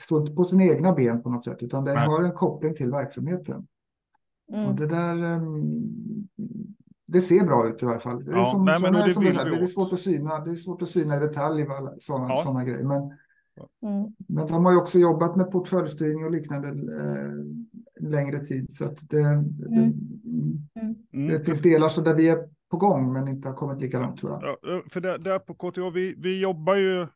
står 0.00 0.20
inte 0.20 0.34
på 0.34 0.44
sina 0.44 0.64
egna 0.64 0.92
ben 0.92 1.22
på 1.22 1.30
något 1.30 1.44
sätt, 1.44 1.62
utan 1.62 1.84
det 1.84 1.94
Nej. 1.94 2.06
har 2.06 2.22
en 2.22 2.32
koppling 2.32 2.74
till 2.74 2.90
verksamheten. 2.90 3.66
Mm. 4.52 4.66
Och 4.66 4.74
det 4.74 4.86
där, 4.86 5.34
um, 5.34 6.28
det 7.06 7.20
ser 7.20 7.46
bra 7.46 7.68
ut 7.68 7.82
i 7.82 7.86
alla 7.86 7.98
fall. 7.98 8.24
Det 8.24 8.32
är, 8.32 8.36
ja, 8.36 8.44
som, 8.44 8.64
nej, 8.64 8.80
såna, 8.80 9.06
det, 9.06 9.12
som 9.12 9.24
det, 9.24 9.30
det, 9.30 9.56
är 9.56 9.66
svårt 9.66 9.92
att 9.92 10.00
syna, 10.00 10.40
det 10.40 10.50
är 10.50 10.54
svårt 10.54 10.82
att 10.82 10.88
syna 10.88 11.16
i 11.16 11.20
detalj 11.20 11.66
sådana, 11.98 12.28
ja. 12.28 12.42
sådana 12.44 12.64
grejer. 12.64 12.84
Men, 12.84 13.12
mm. 13.82 14.14
men 14.28 14.46
de 14.46 14.64
har 14.64 14.72
ju 14.72 14.78
också 14.78 14.98
jobbat 14.98 15.36
med 15.36 15.50
portföljstyrning 15.50 16.24
och 16.24 16.30
liknande 16.30 16.68
eh, 16.68 18.10
längre 18.10 18.38
tid. 18.38 18.72
Så 18.72 18.84
att 18.84 19.10
det, 19.10 19.20
mm. 19.20 19.44
Mm. 20.76 20.94
mm. 21.12 21.28
det 21.28 21.44
finns 21.44 21.60
delar 21.60 21.88
så 21.88 22.00
där 22.00 22.14
vi 22.14 22.28
är 22.28 22.38
på 22.70 22.76
gång 22.76 23.12
men 23.12 23.28
inte 23.28 23.48
har 23.48 23.54
kommit 23.54 23.80
lika 23.80 24.00
långt 24.00 24.20
tror 24.20 24.32
jag. 24.32 24.58
Ja, 24.62 24.82
för 24.90 25.00
där, 25.00 25.18
där 25.18 25.38
på 25.38 25.54
KTH, 25.54 25.94
vi, 25.94 26.14
vi 26.18 26.40
jobbar 26.40 26.74
ju 26.74 27.06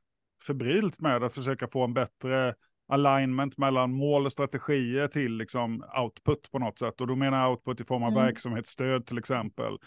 febrilt 0.46 1.00
med 1.00 1.22
att 1.22 1.34
försöka 1.34 1.68
få 1.68 1.84
en 1.84 1.94
bättre 1.94 2.54
alignment 2.88 3.58
mellan 3.58 3.92
mål 3.92 4.26
och 4.26 4.32
strategier 4.32 5.08
till 5.08 5.36
liksom 5.36 5.84
output 6.02 6.50
på 6.50 6.58
något 6.58 6.78
sätt. 6.78 7.00
Och 7.00 7.06
då 7.06 7.16
menar 7.16 7.40
jag 7.40 7.50
output 7.50 7.80
i 7.80 7.84
form 7.84 8.02
av 8.02 8.12
mm. 8.12 8.24
verksamhetsstöd 8.24 9.06
till 9.06 9.18
exempel. 9.18 9.78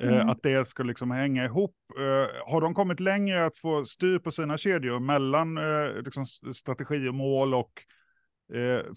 Eh, 0.00 0.14
mm. 0.14 0.28
att 0.28 0.42
det 0.42 0.68
ska 0.68 0.82
liksom 0.82 1.10
hänga 1.10 1.44
ihop. 1.44 1.74
Uh, 1.98 2.52
har 2.52 2.60
de 2.60 2.74
kommit 2.74 3.00
längre 3.00 3.44
att 3.44 3.56
få 3.56 3.84
styr 3.84 4.18
på 4.18 4.30
sina 4.30 4.56
kedjor 4.56 5.00
mellan 5.00 5.58
uh, 5.58 6.02
liksom 6.02 6.26
strategi 6.54 7.08
och 7.08 7.14
mål 7.14 7.54
och 7.54 7.72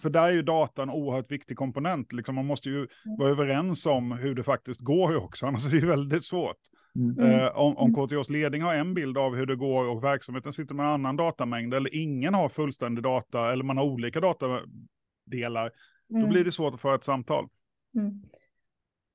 för 0.02 0.10
där 0.10 0.28
är 0.28 0.32
ju 0.32 0.42
data 0.42 0.82
en 0.82 0.90
oerhört 0.90 1.30
viktig 1.30 1.56
komponent. 1.56 2.12
Liksom 2.12 2.34
man 2.34 2.46
måste 2.46 2.68
ju 2.68 2.76
mm. 2.76 2.88
vara 3.18 3.30
överens 3.30 3.86
om 3.86 4.12
hur 4.12 4.34
det 4.34 4.42
faktiskt 4.42 4.80
går 4.80 5.16
också, 5.16 5.46
annars 5.46 5.66
är 5.66 5.80
det 5.80 5.86
väldigt 5.86 6.24
svårt. 6.24 6.56
Mm. 6.94 7.18
Uh, 7.18 7.46
om, 7.46 7.76
om 7.76 7.94
mm. 7.94 8.06
KTHs 8.06 8.30
ledning 8.30 8.62
har 8.62 8.74
en 8.74 8.94
bild 8.94 9.18
av 9.18 9.36
hur 9.36 9.46
det 9.46 9.56
går 9.56 9.84
och 9.84 10.04
verksamheten 10.04 10.52
sitter 10.52 10.74
med 10.74 10.86
en 10.86 10.92
annan 10.92 11.16
datamängd 11.16 11.74
eller 11.74 11.94
ingen 11.94 12.34
har 12.34 12.48
fullständig 12.48 13.02
data 13.04 13.52
eller 13.52 13.64
man 13.64 13.76
har 13.76 13.84
olika 13.84 14.20
datadelar, 14.20 15.70
mm. 16.10 16.22
då 16.22 16.28
blir 16.28 16.44
det 16.44 16.52
svårt 16.52 16.74
att 16.74 16.80
föra 16.80 16.94
ett 16.94 17.04
samtal. 17.04 17.48
Mm. 17.94 18.22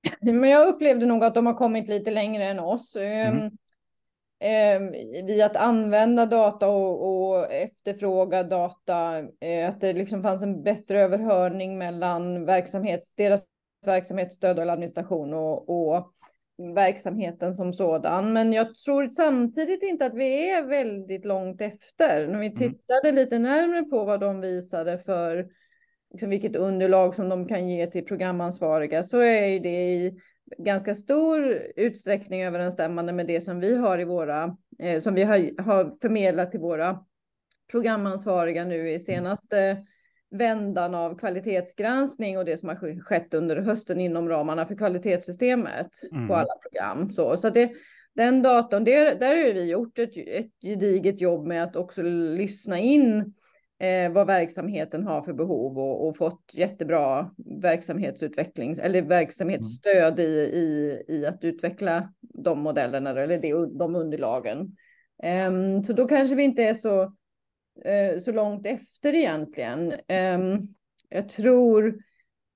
Men 0.22 0.50
jag 0.50 0.68
upplevde 0.68 1.06
nog 1.06 1.24
att 1.24 1.36
de 1.36 1.46
har 1.46 1.54
kommit 1.54 1.88
lite 1.88 2.12
längre 2.12 2.44
än 2.44 2.60
oss. 2.60 2.96
Mm. 2.96 3.52
Eh, 4.40 4.80
vid 5.26 5.42
att 5.42 5.56
använda 5.56 6.26
data 6.26 6.68
och, 6.68 7.30
och 7.30 7.52
efterfråga 7.52 8.44
data. 8.44 9.20
Eh, 9.40 9.70
att 9.70 9.82
det 9.82 9.94
liksom 9.94 10.24
fanns 10.24 10.44
en 10.44 10.64
bättre 10.64 11.00
överhörning 11.00 11.78
mellan 11.78 12.46
verksamhets, 12.46 13.16
deras 13.16 13.46
verksamhetsstöd 13.86 14.60
och 14.60 14.72
administration 14.72 15.34
och, 15.34 15.70
och 15.70 16.12
verksamheten 16.76 17.54
som 17.54 17.74
sådan. 17.74 18.34
Men 18.34 18.54
jag 18.54 18.76
tror 18.76 19.08
samtidigt 19.08 19.84
inte 19.84 20.06
att 20.06 20.14
vi 20.14 20.50
är 20.50 20.64
väldigt 20.64 21.26
långt 21.26 21.62
efter. 21.62 22.28
När 22.28 22.40
vi 22.40 22.48
mm. 22.48 22.58
tittade 22.58 23.10
mm. 23.10 23.16
lite 23.16 23.40
närmare 23.40 23.84
på 23.84 24.04
vad 24.04 24.20
de 24.20 24.42
visade 24.42 25.00
för 25.00 25.48
liksom 26.12 26.30
vilket 26.30 26.56
underlag 26.56 27.16
som 27.16 27.30
de 27.30 27.48
kan 27.48 27.70
ge 27.70 27.88
till 27.88 28.06
programansvariga 28.06 29.04
så 29.04 29.18
är 29.18 29.60
det 29.60 29.94
i 29.94 30.20
ganska 30.58 30.96
stor 30.96 31.62
utsträckning 31.76 32.44
överensstämmande 32.44 33.14
med 33.14 33.28
det 33.28 33.42
som 33.42 33.60
vi 33.60 33.76
har 33.76 34.00
i 34.00 34.04
våra, 34.04 34.58
eh, 34.80 35.00
som 35.00 35.14
vi 35.14 35.24
har, 35.24 35.62
har 35.62 35.98
förmedlat 36.02 36.52
till 36.52 36.60
våra 36.60 37.00
programansvariga 37.72 38.66
nu 38.66 38.92
i 38.92 39.00
senaste 39.00 39.86
vändan 40.32 40.96
av 40.96 41.18
kvalitetsgranskning 41.18 42.38
och 42.38 42.46
det 42.46 42.58
som 42.58 42.70
har 42.70 43.02
skett 43.02 43.34
under 43.34 43.58
hösten 43.58 44.00
inom 44.00 44.30
ramarna 44.30 44.66
för 44.66 44.76
kvalitetssystemet 44.76 45.90
mm. 46.12 46.28
på 46.28 46.36
alla 46.36 46.54
program. 46.62 47.12
Så, 47.12 47.38
så 47.38 47.50
det, 47.50 47.72
den 48.16 48.42
datorn, 48.42 48.84
det, 48.84 49.20
där 49.20 49.28
har 49.28 49.54
vi 49.54 49.70
gjort 49.70 50.00
ett, 50.00 50.18
ett 50.18 50.52
gediget 50.62 51.22
jobb 51.22 51.48
med 51.48 51.64
att 51.64 51.76
också 51.76 52.02
lyssna 52.02 52.80
in 52.80 53.34
eh, 53.80 54.12
vad 54.12 54.28
verksamheten 54.28 55.04
har 55.04 55.22
för 55.22 55.34
behov 55.34 55.80
och, 55.80 56.08
och, 56.08 56.18
fått 56.18 56.42
jättebra 56.54 57.32
verksamhetsutveckling 57.62 58.76
eller 58.82 59.02
verksamhetsstöd 59.02 60.20
i, 60.20 60.24
i, 60.24 61.04
i 61.08 61.26
att 61.26 61.44
utveckla 61.44 62.14
de 62.22 62.60
modellerna 62.60 63.10
eller 63.10 63.40
det, 63.40 63.78
de 63.78 63.96
underlagen. 63.96 64.76
Um, 65.48 65.84
så 65.84 65.94
då 65.94 66.08
kanske 66.08 66.36
vi 66.36 66.44
inte 66.44 66.64
är 66.64 66.74
så, 66.74 67.04
uh, 67.04 68.20
så 68.24 68.32
långt 68.32 68.66
efter 68.66 69.14
egentligen. 69.14 69.94
Um, 70.36 70.76
jag 71.10 71.30
tror 71.30 72.00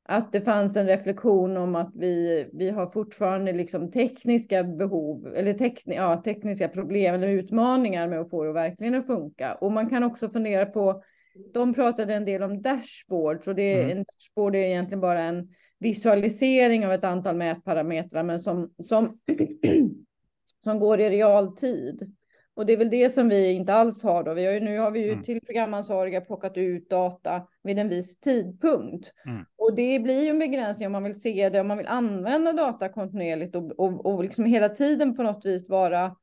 att 0.09 0.31
det 0.31 0.41
fanns 0.41 0.77
en 0.77 0.87
reflektion 0.87 1.57
om 1.57 1.75
att 1.75 1.91
vi, 1.95 2.45
vi 2.53 2.69
har 2.69 2.87
fortfarande 2.87 3.53
liksom 3.53 3.91
tekniska 3.91 4.63
behov 4.63 5.27
eller 5.35 5.53
tekni, 5.53 5.95
ja, 5.95 6.21
tekniska 6.25 6.67
problem 6.67 7.15
eller 7.15 7.27
utmaningar 7.27 8.07
med 8.07 8.19
att 8.19 8.29
få 8.29 8.43
det 8.43 8.53
verkligen 8.53 8.95
att 8.95 9.05
funka. 9.05 9.53
Och 9.53 9.71
man 9.71 9.89
kan 9.89 10.03
också 10.03 10.29
fundera 10.29 10.65
på, 10.65 11.03
de 11.53 11.73
pratade 11.73 12.13
en 12.13 12.25
del 12.25 12.43
om 12.43 12.61
dashboards 12.61 13.47
och 13.47 13.55
det 13.55 13.83
mm. 13.83 13.97
en 13.97 14.03
dashboard 14.03 14.55
är 14.55 14.59
egentligen 14.59 15.01
bara 15.01 15.21
en 15.21 15.49
visualisering 15.79 16.85
av 16.85 16.91
ett 16.91 17.03
antal 17.03 17.35
mätparametrar, 17.35 18.23
men 18.23 18.39
som, 18.39 18.73
som, 18.83 19.19
som 20.63 20.79
går 20.79 20.99
i 20.99 21.09
realtid. 21.09 22.15
Och 22.59 22.65
det 22.65 22.73
är 22.73 22.77
väl 22.77 22.89
det 22.89 23.09
som 23.09 23.29
vi 23.29 23.53
inte 23.53 23.73
alls 23.73 24.03
har 24.03 24.23
då. 24.23 24.33
Vi 24.33 24.45
har 24.45 24.53
ju, 24.53 24.59
nu 24.59 24.79
har 24.79 24.91
vi 24.91 24.99
ju 24.99 25.11
mm. 25.11 25.23
till 25.23 25.41
programansvariga 25.41 26.21
plockat 26.21 26.57
ut 26.57 26.89
data 26.89 27.47
vid 27.63 27.79
en 27.79 27.89
viss 27.89 28.19
tidpunkt. 28.19 29.11
Mm. 29.25 29.45
Och 29.57 29.75
det 29.75 29.99
blir 29.99 30.23
ju 30.23 30.29
en 30.29 30.39
begränsning 30.39 30.85
om 30.85 30.91
man 30.91 31.03
vill 31.03 31.21
se 31.21 31.49
det, 31.49 31.59
om 31.59 31.67
man 31.67 31.77
vill 31.77 31.87
använda 31.87 32.53
data 32.53 32.89
kontinuerligt 32.89 33.55
och, 33.55 33.79
och, 33.79 34.05
och 34.05 34.23
liksom 34.23 34.45
hela 34.45 34.69
tiden 34.69 35.15
på 35.15 35.23
något 35.23 35.45
vis 35.45 35.69
vara 35.69 36.15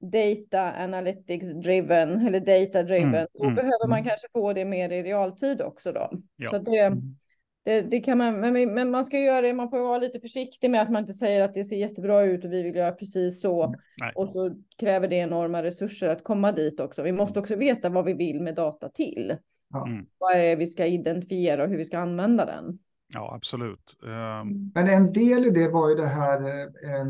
data 0.00 0.72
analytics 0.72 1.46
driven 1.46 2.26
eller 2.26 2.40
data 2.40 2.82
driven. 2.82 3.14
Mm. 3.14 3.26
Då 3.32 3.44
mm. 3.44 3.54
behöver 3.54 3.88
man 3.88 3.98
mm. 3.98 4.08
kanske 4.08 4.26
få 4.32 4.52
det 4.52 4.64
mer 4.64 4.90
i 4.90 5.02
realtid 5.02 5.62
också 5.62 5.92
då. 5.92 6.10
Ja. 6.36 6.50
Så 6.50 6.58
det, 6.58 6.78
mm. 6.78 7.16
Det, 7.64 7.82
det, 7.82 8.00
kan 8.00 8.18
man, 8.18 8.40
men, 8.40 8.74
men, 8.74 8.90
man 8.90 9.04
ska 9.04 9.18
göra 9.18 9.40
det, 9.40 9.54
man 9.54 9.70
får 9.70 9.80
vara 9.80 9.98
lite 9.98 10.20
försiktig 10.20 10.70
med 10.70 10.82
att 10.82 10.90
man 10.90 11.02
inte 11.02 11.14
säger 11.14 11.44
att 11.44 11.54
det 11.54 11.64
ser 11.64 11.76
jättebra 11.76 12.22
ut 12.22 12.44
och 12.44 12.52
vi 12.52 12.62
vill 12.62 12.76
göra 12.76 12.92
precis 12.92 13.40
så. 13.42 13.64
Mm, 13.64 13.80
nej. 14.00 14.12
Och 14.16 14.30
så 14.30 14.56
kräver 14.78 15.08
det 15.08 15.16
enorma 15.16 15.62
resurser 15.62 16.08
att 16.08 16.24
komma 16.24 16.52
dit 16.52 16.80
också. 16.80 17.02
Vi 17.02 17.12
måste 17.12 17.40
också 17.40 17.56
veta 17.56 17.88
vad 17.88 18.04
vi 18.04 18.14
vill 18.14 18.40
med 18.40 18.54
data 18.54 18.88
till. 18.88 19.36
Mm. 19.74 20.06
Vad 20.18 20.36
är 20.36 20.56
vi 20.56 20.66
ska 20.66 20.86
identifiera 20.86 21.62
och 21.62 21.68
hur 21.68 21.78
vi 21.78 21.84
ska 21.84 21.98
använda 21.98 22.46
den. 22.46 22.78
Ja, 23.08 23.34
absolut. 23.34 23.96
Um... 24.02 24.72
Men 24.74 24.88
en 24.88 25.12
del 25.12 25.46
i 25.46 25.50
det 25.50 25.68
var 25.68 25.88
ju 25.88 25.94
det 25.94 26.06
här, 26.06 26.40
eh, 26.60 27.06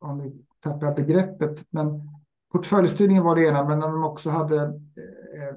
om 0.00 0.18
nu 0.18 0.32
tappar 0.60 0.86
jag 0.86 0.96
begreppet, 0.96 1.66
men 1.70 1.86
portföljstyrningen 2.52 3.24
var 3.24 3.36
det 3.36 3.46
ena, 3.46 3.68
men 3.68 3.78
när 3.78 3.88
de 3.88 4.04
också 4.04 4.30
hade 4.30 4.56
eh, 4.56 5.56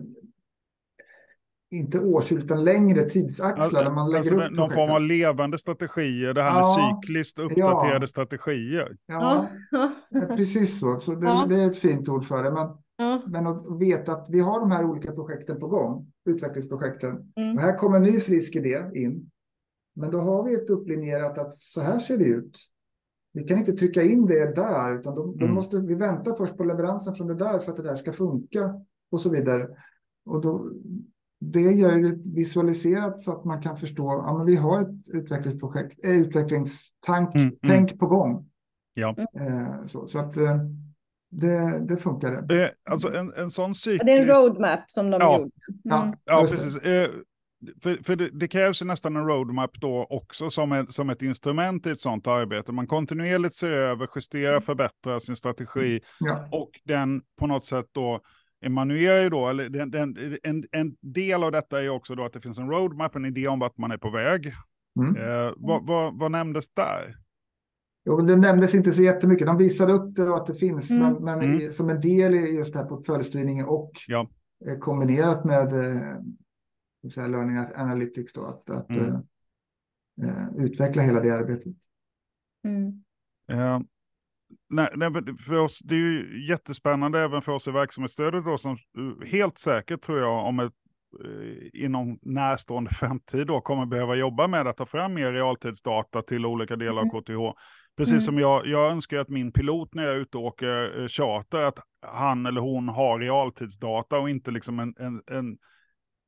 inte 1.74 2.00
årsskifte 2.00 2.46
utan 2.46 2.64
längre 2.64 3.10
tidsaxlar. 3.10 3.80
Alltså, 3.80 3.92
man 3.92 4.12
lägger 4.12 4.18
alltså, 4.18 4.36
upp 4.36 4.52
någon 4.52 4.70
form 4.70 4.92
av 4.92 5.02
levande 5.02 5.58
strategier, 5.58 6.34
det 6.34 6.44
här 6.44 6.60
ja, 6.60 6.78
med 6.78 7.00
cykliskt 7.06 7.40
uppdaterade 7.40 8.04
ja. 8.04 8.08
strategier. 8.08 8.98
Ja, 9.06 9.48
precis 10.28 10.80
så. 10.80 10.98
så 10.98 11.12
det, 11.12 11.28
ja. 11.28 11.46
det, 11.50 11.62
är 11.62 11.68
ett 11.68 11.78
fint 11.78 12.10
ord 12.10 12.26
för 12.26 12.44
det. 12.44 12.52
Men, 12.52 12.68
men 13.32 13.48
att 13.48 13.80
veta 13.80 14.12
att 14.12 14.28
vi 14.30 14.40
har 14.40 14.60
de 14.60 14.72
här 14.72 14.86
olika 14.86 15.12
projekten 15.12 15.60
på 15.60 15.68
gång, 15.68 16.12
utvecklingsprojekten. 16.30 17.32
Mm. 17.36 17.56
Och 17.56 17.62
här 17.62 17.78
kommer 17.78 17.98
en 17.98 18.04
ny 18.04 18.20
frisk 18.20 18.56
idé 18.56 18.84
in. 18.96 19.30
Men 19.96 20.12
då 20.12 20.20
har 20.20 20.44
vi 20.44 20.54
ett 20.54 20.70
upplinjerat 20.70 21.38
att 21.38 21.56
så 21.56 21.82
här 21.82 22.00
ser 22.00 22.18
det 22.18 22.26
ut. 22.26 22.60
Vi 23.34 23.44
kan 23.44 23.58
inte 23.58 23.74
trycka 23.74 24.04
in 24.04 24.26
det 24.26 24.56
där, 24.56 25.00
utan 25.00 25.16
då, 25.16 25.26
då 25.26 25.46
mm. 25.46 25.56
måste 25.56 25.78
vi 25.78 25.96
vänta 25.96 26.36
först 26.36 26.58
på 26.58 26.64
leveransen 26.64 27.16
från 27.16 27.28
det 27.28 27.36
där 27.36 27.60
för 27.60 27.72
att 27.72 27.78
det 27.78 27.84
där 27.84 27.96
ska 27.96 28.14
funka 28.14 28.74
och 29.12 29.22
så 29.22 29.30
vidare. 29.30 29.68
Och 30.26 30.42
då, 30.42 30.72
det 31.51 31.71
gör 31.71 31.99
det 31.99 32.29
visualiserat 32.36 33.19
så 33.19 33.32
att 33.32 33.45
man 33.45 33.62
kan 33.62 33.77
förstå 33.77 34.10
att 34.10 34.17
ja, 34.17 34.43
vi 34.43 34.56
har 34.56 34.82
ett 34.82 35.10
utvecklingsprojekt, 35.13 36.06
äh, 36.06 36.12
utvecklingstank 36.12 37.36
mm, 37.36 37.47
mm. 37.47 37.58
tänk 37.67 37.99
på 37.99 38.08
gång. 38.08 38.49
Ja. 38.93 39.15
Eh, 39.19 39.86
så, 39.86 40.08
så, 40.08 40.19
att 40.19 40.38
eh, 40.38 40.58
det, 41.32 41.86
det 41.88 41.97
funkar. 41.97 42.41
Det, 42.41 42.73
alltså 42.89 43.15
en, 43.15 43.34
en 43.34 43.49
sån 43.49 43.73
cyklisk... 43.73 44.06
Det 44.06 44.12
är 44.12 44.21
en 44.21 44.27
roadmap 44.27 44.91
som 44.91 45.10
de 45.10 45.21
ja. 45.21 45.38
gjorde. 45.38 45.43
Mm. 45.43 45.51
Ja, 45.84 46.13
ja 46.25 46.47
precis. 46.49 46.75
Eh, 46.77 47.10
för, 47.82 48.03
för 48.03 48.15
det, 48.15 48.29
det, 48.34 48.47
krävs 48.47 48.82
ju 48.82 48.86
nästan 48.86 49.15
en 49.15 49.27
roadmap 49.27 49.71
då 49.73 50.08
också 50.10 50.49
som 50.49 50.71
ett, 50.71 50.93
som 50.93 51.10
ett 51.10 51.21
instrument 51.21 51.86
i 51.86 51.89
ett 51.89 51.99
sånt 51.99 52.27
arbete. 52.27 52.71
Man 52.71 52.88
kontinuerligt 52.88 53.56
ser 53.56 53.69
över, 53.69 54.08
justerar, 54.15 54.60
förbättrar 54.60 55.19
sin 55.19 55.36
strategi 55.36 56.01
ja. 56.19 56.47
och 56.51 56.69
den 56.84 57.21
på 57.39 57.47
något 57.47 57.63
sätt 57.63 57.86
då 57.91 58.21
emanuerar 58.65 59.23
ju 59.23 59.30
då, 59.30 59.47
eller 59.47 59.69
den, 59.69 59.91
den, 59.91 60.38
en, 60.43 60.65
en 60.71 60.95
del 61.02 61.43
av 61.43 61.52
detta 61.52 61.84
är 61.84 61.89
också 61.89 62.15
då 62.15 62.26
att 62.26 62.34
det 62.34 62.41
finns 62.41 62.58
en 62.58 62.69
roadmap, 62.69 63.15
en 63.15 63.26
idé 63.26 63.47
om 63.47 63.60
vart 63.60 63.78
man 63.78 63.91
är 63.91 63.97
på 63.97 64.10
väg. 64.10 64.54
Mm. 64.99 65.15
Eh, 65.15 65.54
vad, 65.58 65.88
vad, 65.88 66.19
vad 66.19 66.32
nämndes 66.32 66.69
där? 66.69 67.17
Jo, 68.06 68.21
det 68.21 68.36
nämndes 68.36 68.76
inte 68.76 68.91
så 68.91 69.02
jättemycket. 69.02 69.47
De 69.47 69.58
visade 69.58 69.93
upp 69.93 70.15
det 70.15 70.30
och 70.30 70.36
att 70.36 70.45
det 70.45 70.56
finns, 70.56 70.91
mm. 70.91 71.13
men, 71.13 71.23
men 71.23 71.41
mm. 71.41 71.71
som 71.71 71.89
en 71.89 72.02
del 72.02 72.34
i 72.34 72.56
just 72.56 72.73
det 72.73 72.80
här 72.80 72.86
portföljstyrningen 72.86 73.65
och 73.65 73.91
ja. 74.08 74.30
Eh, 74.65 74.78
kombinerat 74.78 75.45
med 75.45 75.73
eh, 75.73 77.10
säga, 77.10 77.28
Learning 77.28 77.58
Analytics 77.76 78.34
då, 78.34 78.41
att, 78.41 78.69
att 78.69 78.89
mm. 78.89 79.08
eh, 79.08 79.15
eh 80.23 80.47
utveckla 80.58 81.02
hela 81.02 81.19
det 81.19 81.32
arbetet. 81.32 81.76
Nej, 84.74 84.90
nej, 84.96 85.12
för 85.48 85.60
oss, 85.60 85.80
det 85.80 85.96
är 85.96 86.00
ju 86.00 86.46
jättespännande 86.50 87.20
även 87.20 87.42
för 87.42 87.52
oss 87.52 87.68
i 87.68 87.72
verksamhetsstödet 87.72 88.46
då, 88.46 88.58
som 88.58 88.72
eh, 88.72 89.28
helt 89.32 89.58
säkert 89.58 90.02
tror 90.02 90.20
jag 90.20 90.46
om 90.46 90.60
ett 90.60 90.74
eh, 91.26 91.84
inom 91.84 92.20
närstående 92.22 92.90
framtid 92.94 93.48
då 93.48 93.62
kommer 93.62 93.86
behöva 93.86 94.16
jobba 94.16 94.48
med 94.48 94.68
att 94.68 94.78
ta 94.78 94.86
fram 94.86 95.14
mer 95.14 95.32
realtidsdata 95.32 96.22
till 96.22 96.46
olika 96.46 96.76
delar 96.76 97.02
av 97.02 97.22
KTH. 97.22 97.32
Mm. 97.32 97.54
Precis 97.98 98.14
mm. 98.14 98.22
som 98.22 98.40
jag, 98.40 98.68
jag 98.68 98.92
önskar 98.92 99.18
att 99.18 99.30
min 99.30 99.52
pilot 99.52 99.94
när 99.94 100.04
jag 100.04 100.16
är 100.16 100.20
ute 100.20 100.38
och 100.38 100.44
åker 100.44 101.02
eh, 101.02 101.08
charter, 101.08 101.64
att 101.64 101.80
han 102.08 102.46
eller 102.46 102.62
hon 102.62 102.90
har 102.90 103.20
realtidsdata 103.20 104.20
och 104.20 104.30
inte 104.30 104.52
liksom 104.52 104.80
en, 104.80 104.96
en, 105.00 105.22
en 105.38 105.58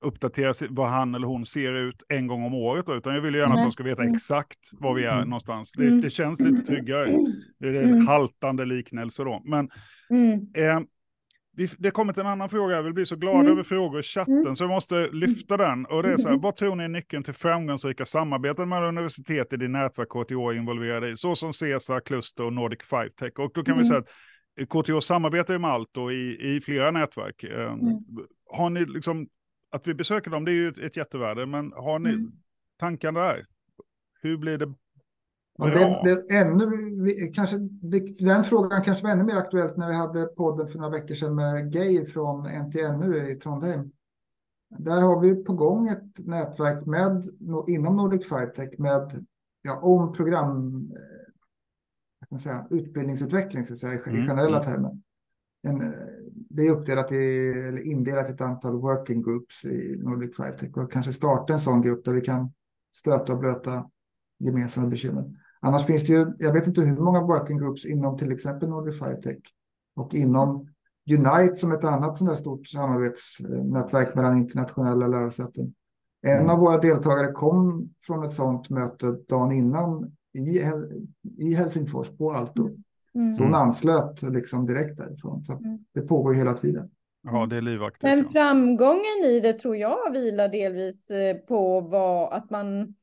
uppdatera 0.05 0.53
vad 0.69 0.89
han 0.89 1.15
eller 1.15 1.27
hon 1.27 1.45
ser 1.45 1.73
ut 1.73 2.03
en 2.09 2.27
gång 2.27 2.43
om 2.43 2.53
året, 2.53 2.89
utan 2.89 3.15
jag 3.15 3.21
vill 3.21 3.35
gärna 3.35 3.53
Nej. 3.53 3.57
att 3.57 3.65
de 3.65 3.71
ska 3.71 3.83
veta 3.83 4.03
mm. 4.03 4.15
exakt 4.15 4.59
var 4.73 4.93
vi 4.93 5.03
är 5.03 5.15
mm. 5.15 5.29
någonstans. 5.29 5.71
Det, 5.71 5.87
mm. 5.87 6.01
det 6.01 6.09
känns 6.09 6.39
lite 6.39 6.61
tryggare. 6.61 7.09
Det 7.59 7.67
är 7.67 7.73
en 7.73 7.93
mm. 7.93 8.07
haltande 8.07 8.65
liknelse 8.65 9.23
då. 9.23 9.41
Men 9.45 9.69
mm. 10.09 10.47
eh, 10.55 10.79
det 11.55 11.87
har 11.87 11.91
kommit 11.91 12.17
en 12.17 12.27
annan 12.27 12.49
fråga, 12.49 12.75
jag 12.75 12.83
vill 12.83 12.93
bli 12.93 13.05
så 13.05 13.15
glad 13.15 13.39
mm. 13.39 13.51
över 13.51 13.63
frågor 13.63 13.99
i 13.99 14.03
chatten, 14.03 14.55
så 14.55 14.63
jag 14.63 14.69
måste 14.69 15.09
lyfta 15.11 15.57
den. 15.57 15.85
Och 15.85 16.03
det 16.03 16.13
är 16.13 16.17
så 16.17 16.29
här, 16.29 16.37
vad 16.37 16.55
tror 16.55 16.75
ni 16.75 16.83
är 16.83 16.87
nyckeln 16.87 17.23
till 17.23 17.33
framgångsrika 17.33 18.05
samarbeten 18.05 18.69
med 18.69 18.83
universitet 18.83 19.53
i 19.53 19.57
det 19.57 19.67
nätverk 19.67 20.09
KTH 20.09 20.33
är 20.33 20.53
involverade 20.53 21.09
i, 21.09 21.17
så 21.17 21.35
som 21.35 21.53
CESA, 21.53 22.01
Kluster 22.01 22.43
och 22.43 22.53
Nordic 22.53 22.83
5 22.83 23.09
Tech? 23.19 23.33
Och 23.39 23.51
då 23.53 23.63
kan 23.63 23.77
vi 23.77 23.83
säga 23.83 23.99
att 23.99 24.09
KTH 24.69 24.99
samarbetar 24.99 25.57
med 25.57 25.71
allt 25.71 25.97
och 25.97 26.13
i, 26.13 26.55
i 26.55 26.61
flera 26.61 26.91
nätverk. 26.91 27.43
Eh, 27.43 27.75
har 28.51 28.69
ni 28.69 28.85
liksom 28.85 29.27
att 29.75 29.87
vi 29.87 29.93
besöker 29.93 30.31
dem, 30.31 30.45
det 30.45 30.51
är 30.51 30.53
ju 30.53 30.69
ett, 30.69 30.79
ett 30.79 30.97
jättevärde, 30.97 31.45
men 31.45 31.71
har 31.71 31.99
ni 31.99 32.09
mm. 32.09 32.31
tankar 32.77 33.11
där? 33.11 33.45
Hur 34.21 34.37
blir 34.37 34.57
det 34.57 34.73
Ja, 35.57 35.65
det, 35.65 36.03
det, 36.03 36.35
ännu, 36.35 37.31
kanske, 37.33 37.57
den 38.25 38.43
frågan 38.43 38.81
kanske 38.81 39.03
var 39.03 39.11
ännu 39.11 39.23
mer 39.23 39.35
aktuellt 39.35 39.77
när 39.77 39.87
vi 39.87 39.93
hade 39.93 40.25
podden 40.25 40.67
för 40.67 40.79
några 40.79 40.91
veckor 40.91 41.15
sedan 41.15 41.35
med 41.35 41.75
Geir 41.75 42.05
från 42.05 42.41
NTNU 42.41 43.31
i 43.31 43.35
Trondheim. 43.35 43.91
Där 44.77 45.01
har 45.01 45.21
vi 45.21 45.43
på 45.43 45.53
gång 45.53 45.87
ett 45.87 46.27
nätverk 46.27 46.85
med, 46.85 47.23
inom 47.67 47.95
Nordic 47.95 48.29
Firetech 48.29 48.79
med 48.79 49.25
ja, 49.61 49.79
om 49.81 50.13
program, 50.13 50.75
eh, 50.91 51.33
jag 52.19 52.29
kan 52.29 52.39
säga, 52.39 52.67
utbildningsutveckling 52.69 53.65
så 53.65 53.73
att 53.73 53.79
säga, 53.79 53.93
i 53.93 54.09
mm, 54.09 54.27
generella 54.27 54.61
mm. 54.61 54.71
termer. 54.71 54.99
En, 55.67 55.81
eh, 55.81 56.14
det 56.55 56.67
är 56.67 56.71
uppdelat 56.71 57.11
i, 57.11 57.49
eller 57.67 57.81
indelat 57.81 58.29
i 58.29 58.33
ett 58.33 58.41
antal 58.41 58.81
working 58.81 59.23
groups 59.23 59.65
i 59.65 59.97
Nordic 60.03 60.35
Firetech 60.35 60.77
och 60.77 60.91
kanske 60.91 61.13
starta 61.13 61.53
en 61.53 61.59
sån 61.59 61.81
grupp 61.81 62.05
där 62.05 62.13
vi 62.13 62.21
kan 62.21 62.53
stöta 62.95 63.33
och 63.33 63.39
blöta 63.39 63.89
gemensamma 64.39 64.87
bekymmer. 64.87 65.25
Annars 65.59 65.85
finns 65.85 66.03
det 66.03 66.13
ju, 66.13 66.25
jag 66.39 66.53
vet 66.53 66.67
inte 66.67 66.81
hur 66.81 66.97
många 66.97 67.21
working 67.21 67.57
groups 67.57 67.85
inom 67.85 68.17
till 68.17 68.31
exempel 68.31 68.69
Nordic 68.69 68.99
Firetech 68.99 69.39
och 69.95 70.13
inom 70.13 70.67
Unite 71.11 71.55
som 71.55 71.71
ett 71.71 71.83
annat 71.83 72.17
sådant 72.17 72.39
stort 72.39 72.67
samarbetsnätverk 72.67 74.15
mellan 74.15 74.37
internationella 74.37 75.07
lärosäten. 75.07 75.73
En 76.21 76.39
mm. 76.39 76.49
av 76.49 76.59
våra 76.59 76.77
deltagare 76.77 77.31
kom 77.31 77.89
från 77.99 78.23
ett 78.23 78.31
sådant 78.31 78.69
möte 78.69 79.11
dagen 79.29 79.51
innan 79.51 80.11
i, 80.33 80.61
i 81.37 81.53
Helsingfors 81.53 82.17
på 82.17 82.31
Alto. 82.31 82.69
Mm. 83.15 83.33
Så 83.33 83.43
hon 83.43 83.55
anslöt 83.55 84.21
liksom 84.21 84.65
direkt 84.65 84.97
därifrån. 84.97 85.43
Så 85.43 85.53
mm. 85.53 85.79
det 85.93 86.01
pågår 86.01 86.33
hela 86.33 86.53
tiden. 86.53 86.89
Ja, 87.23 87.45
det 87.45 87.57
är 87.57 87.61
livaktigt. 87.61 88.03
Men 88.03 88.19
ja. 88.19 88.29
framgången 88.31 89.23
i 89.25 89.39
det 89.39 89.53
tror 89.53 89.75
jag 89.75 90.11
vilar 90.11 90.49
delvis 90.49 91.09
eh, 91.09 91.37
på 91.37 91.81
vad, 91.81 92.33
att 92.33 92.49
man 92.49 92.95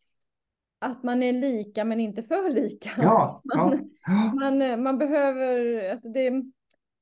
att 0.83 1.03
man 1.03 1.23
är 1.23 1.33
lika 1.33 1.85
men 1.85 2.01
inte 2.01 2.23
för 2.23 2.51
lika. 2.51 2.91
Ja, 2.97 3.43
man, 3.57 3.91
ja. 4.07 4.33
Man, 4.35 4.63
eh, 4.63 4.77
man 4.77 4.99
behöver, 4.99 5.91
alltså 5.91 6.09
det, 6.09 6.33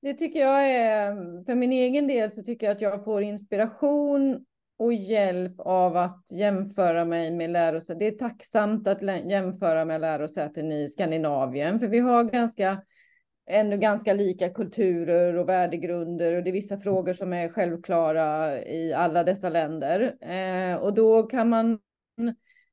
det 0.03 0.15
tycker 0.15 0.41
jag 0.41 0.71
är, 0.71 1.15
för 1.45 1.55
min 1.55 1.73
egen 1.73 2.07
del 2.07 2.31
så 2.31 2.43
tycker 2.43 2.67
jag 2.67 2.75
att 2.75 2.81
jag 2.81 3.05
får 3.05 3.23
inspiration 3.23 4.45
och 4.81 4.93
hjälp 4.93 5.55
av 5.59 5.97
att 5.97 6.33
jämföra 6.33 7.05
mig 7.05 7.31
med 7.31 7.51
lärosäten. 7.51 7.99
Det 7.99 8.07
är 8.07 8.19
tacksamt 8.19 8.89
att 8.89 9.03
jämföra 9.03 9.85
med 9.85 10.01
lärosäten 10.01 10.73
i 10.73 10.89
Skandinavien, 10.89 11.81
för 11.81 11.87
vi 11.87 11.99
har 11.99 12.25
ganska 12.25 12.83
ändå 13.47 13.77
ganska 13.77 14.13
lika 14.13 14.49
kulturer 14.49 15.37
och 15.37 15.49
värdegrunder 15.49 16.37
och 16.37 16.43
det 16.43 16.51
är 16.51 16.53
vissa 16.53 16.77
frågor 16.77 17.13
som 17.13 17.33
är 17.33 17.49
självklara 17.49 18.59
i 18.63 18.93
alla 18.93 19.25
dessa 19.25 19.49
länder. 19.49 20.15
Eh, 20.21 20.77
och 20.77 20.95
då 20.95 21.23
kan 21.23 21.49
man 21.49 21.79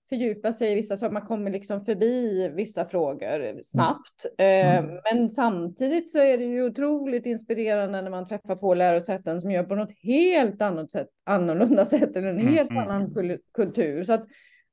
fördjupa 0.10 0.54
sig 0.54 0.72
i 0.72 0.76
vissa 0.76 0.98
saker, 0.98 1.14
man 1.14 1.26
kommer 1.26 1.52
liksom 1.52 1.82
förbi 1.82 2.48
vissa 2.56 2.86
frågor 2.86 3.64
snabbt. 3.66 4.26
Mm. 4.38 4.86
Mm. 4.86 5.00
Men 5.04 5.30
samtidigt 5.30 6.10
så 6.10 6.18
är 6.18 6.38
det 6.38 6.44
ju 6.44 6.64
otroligt 6.64 7.26
inspirerande 7.26 8.02
när 8.02 8.10
man 8.10 8.26
träffar 8.26 8.56
på 8.56 8.74
lärosäten 8.74 9.42
som 9.42 9.52
gör 9.52 9.64
på 9.64 9.76
något 9.76 9.94
helt 10.04 10.62
annat 10.62 10.92
sätt, 10.92 11.08
annorlunda 11.24 11.86
sätt 11.86 12.16
eller 12.16 12.28
en 12.28 12.40
mm, 12.40 12.54
helt 12.54 12.72
mm. 12.72 12.84
annan 12.84 13.14
kultur. 13.54 14.04
Så 14.04 14.14
att 14.14 14.28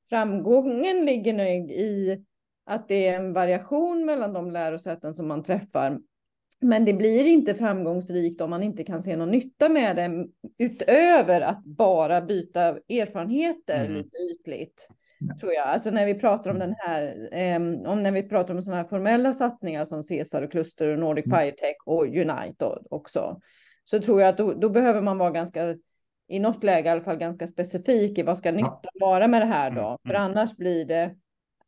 framgången 0.09 1.05
ligger 1.05 1.33
nog 1.33 1.71
i 1.71 2.25
att 2.67 2.89
det 2.89 3.07
är 3.07 3.17
en 3.17 3.33
variation 3.33 4.05
mellan 4.05 4.33
de 4.33 4.51
lärosäten 4.51 5.15
som 5.15 5.29
man 5.29 5.43
träffar. 5.43 6.01
Men 6.61 6.85
det 6.85 6.93
blir 6.93 7.25
inte 7.25 7.55
framgångsrikt 7.55 8.41
om 8.41 8.51
man 8.51 8.63
inte 8.63 8.85
kan 8.85 9.03
se 9.03 9.17
någon 9.17 9.31
nytta 9.31 9.69
med 9.69 9.97
det 9.97 10.27
utöver 10.59 11.41
att 11.41 11.65
bara 11.65 12.21
byta 12.21 12.69
erfarenheter 12.89 13.85
mm. 13.85 13.95
lite 13.95 14.17
ytligt. 14.33 14.89
Tror 15.41 15.53
jag. 15.53 15.67
Alltså 15.67 15.91
när 15.91 16.07
vi 16.07 16.15
pratar 16.15 16.51
om 16.51 16.59
den 16.59 16.75
här, 16.79 17.29
eh, 17.33 17.57
om 17.91 18.03
när 18.03 18.13
vi 18.13 18.23
pratar 18.23 18.55
om 18.55 18.63
sådana 18.63 18.83
här 18.83 18.89
formella 18.89 19.33
satsningar 19.33 19.85
som 19.85 20.05
Cesar 20.05 20.43
och 20.43 20.51
Kluster 20.51 20.89
och 20.89 20.99
Nordic 20.99 21.27
mm. 21.27 21.39
Firetech 21.39 21.77
och 21.85 22.05
Unite 22.05 22.79
också. 22.91 23.41
Så 23.85 24.01
tror 24.01 24.21
jag 24.21 24.29
att 24.29 24.39
då, 24.39 24.53
då, 24.53 24.69
behöver 24.69 25.01
man 25.01 25.19
vara 25.19 25.31
ganska, 25.31 25.77
i 26.29 26.39
något 26.39 26.65
läge 26.65 26.89
i 26.89 26.93
alla 26.93 27.05
fall 27.05 27.17
ganska 27.17 27.47
specifik 27.47 28.19
i 28.19 28.23
vad 28.23 28.39
ska 28.39 28.53
nyttan 28.53 28.93
vara 29.01 29.29
med 29.29 29.43
det 29.43 29.47
här 29.47 29.71
då? 29.71 29.87
Mm. 29.87 29.99
För 30.07 30.15
annars 30.15 30.57
blir 30.57 30.85
det 30.85 31.15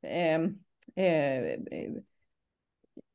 eh, 0.02 0.40
eh, 1.04 1.58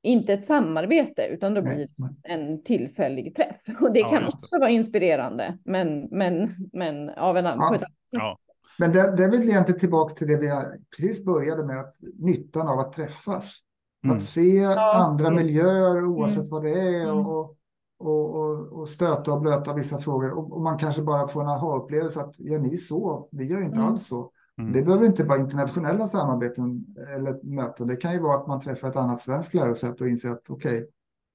inte 0.02 0.34
ett 0.34 0.46
samarbete, 0.46 1.28
utan 1.28 1.54
då 1.54 1.62
blir 1.62 1.76
det 1.76 1.88
en 2.24 2.64
tillfällig 2.64 3.36
träff. 3.36 3.62
Och 3.82 3.94
det 3.94 4.00
ja, 4.00 4.10
kan 4.10 4.26
också 4.26 4.48
det. 4.52 4.60
vara 4.60 4.70
inspirerande, 4.70 5.58
men, 5.66 6.08
men, 6.12 6.56
men 6.74 7.10
av 7.10 7.38
en, 7.38 7.46
ja. 7.46 7.52
på 7.70 7.76
ett 7.76 7.82
annat 7.82 8.10
sätt. 8.12 8.20
Ja. 8.20 8.38
Men 8.82 8.92
det, 8.92 9.16
det 9.18 9.24
är 9.24 9.32
väl 9.32 9.42
egentligen 9.42 9.80
tillbaka 9.80 10.14
till 10.14 10.28
det 10.28 10.38
vi 10.38 10.52
precis 10.98 11.26
började 11.26 11.66
med, 11.66 11.80
att 11.80 11.96
nyttan 12.20 12.68
av 12.68 12.80
att 12.80 12.94
träffas. 12.94 13.60
Mm. 14.04 14.16
Att 14.16 14.24
se 14.24 14.56
ja, 14.56 14.94
andra 14.94 15.30
det. 15.30 15.36
miljöer 15.36 16.06
oavsett 16.06 16.38
mm. 16.38 16.50
vad 16.50 16.64
det 16.64 16.72
är 16.72 17.04
mm. 17.04 17.18
och, 17.18 17.58
och, 18.00 18.36
och, 18.36 18.80
och, 18.80 18.88
stöta 18.88 19.34
och 19.34 19.42
blöta 19.42 19.74
vissa 19.74 19.98
frågor. 19.98 20.32
Och, 20.32 20.52
och 20.52 20.62
man 20.62 20.78
kanske 20.78 21.02
bara 21.02 21.28
får 21.28 21.42
en 21.42 21.48
aha-upplevelse 21.48 22.20
att 22.20 22.40
gör 22.40 22.60
ni 22.60 22.78
så? 22.78 23.30
Vi 23.32 23.46
gör 23.46 23.58
ju 23.58 23.66
inte 23.66 23.78
mm. 23.78 23.88
alls 23.88 24.08
så. 24.08 24.32
Mm. 24.58 24.74
Det 24.74 24.82
behöver 24.82 25.06
inte 25.06 25.24
vara 25.24 25.40
internationella 25.40 26.08
samarbeten 26.08 26.86
eller 27.16 27.40
möten. 27.44 27.88
Det 27.88 27.96
kan 27.96 28.14
ju 28.14 28.20
vara 28.20 28.38
att 28.38 28.48
man 28.48 28.60
träffar 28.62 28.88
ett 28.88 28.96
annat 28.96 29.22
svenskt 29.22 29.54
lärosäte 29.54 30.04
och 30.04 30.10
inser 30.10 30.32
att 30.32 30.50
okej, 30.50 30.78
okay, 30.78 30.88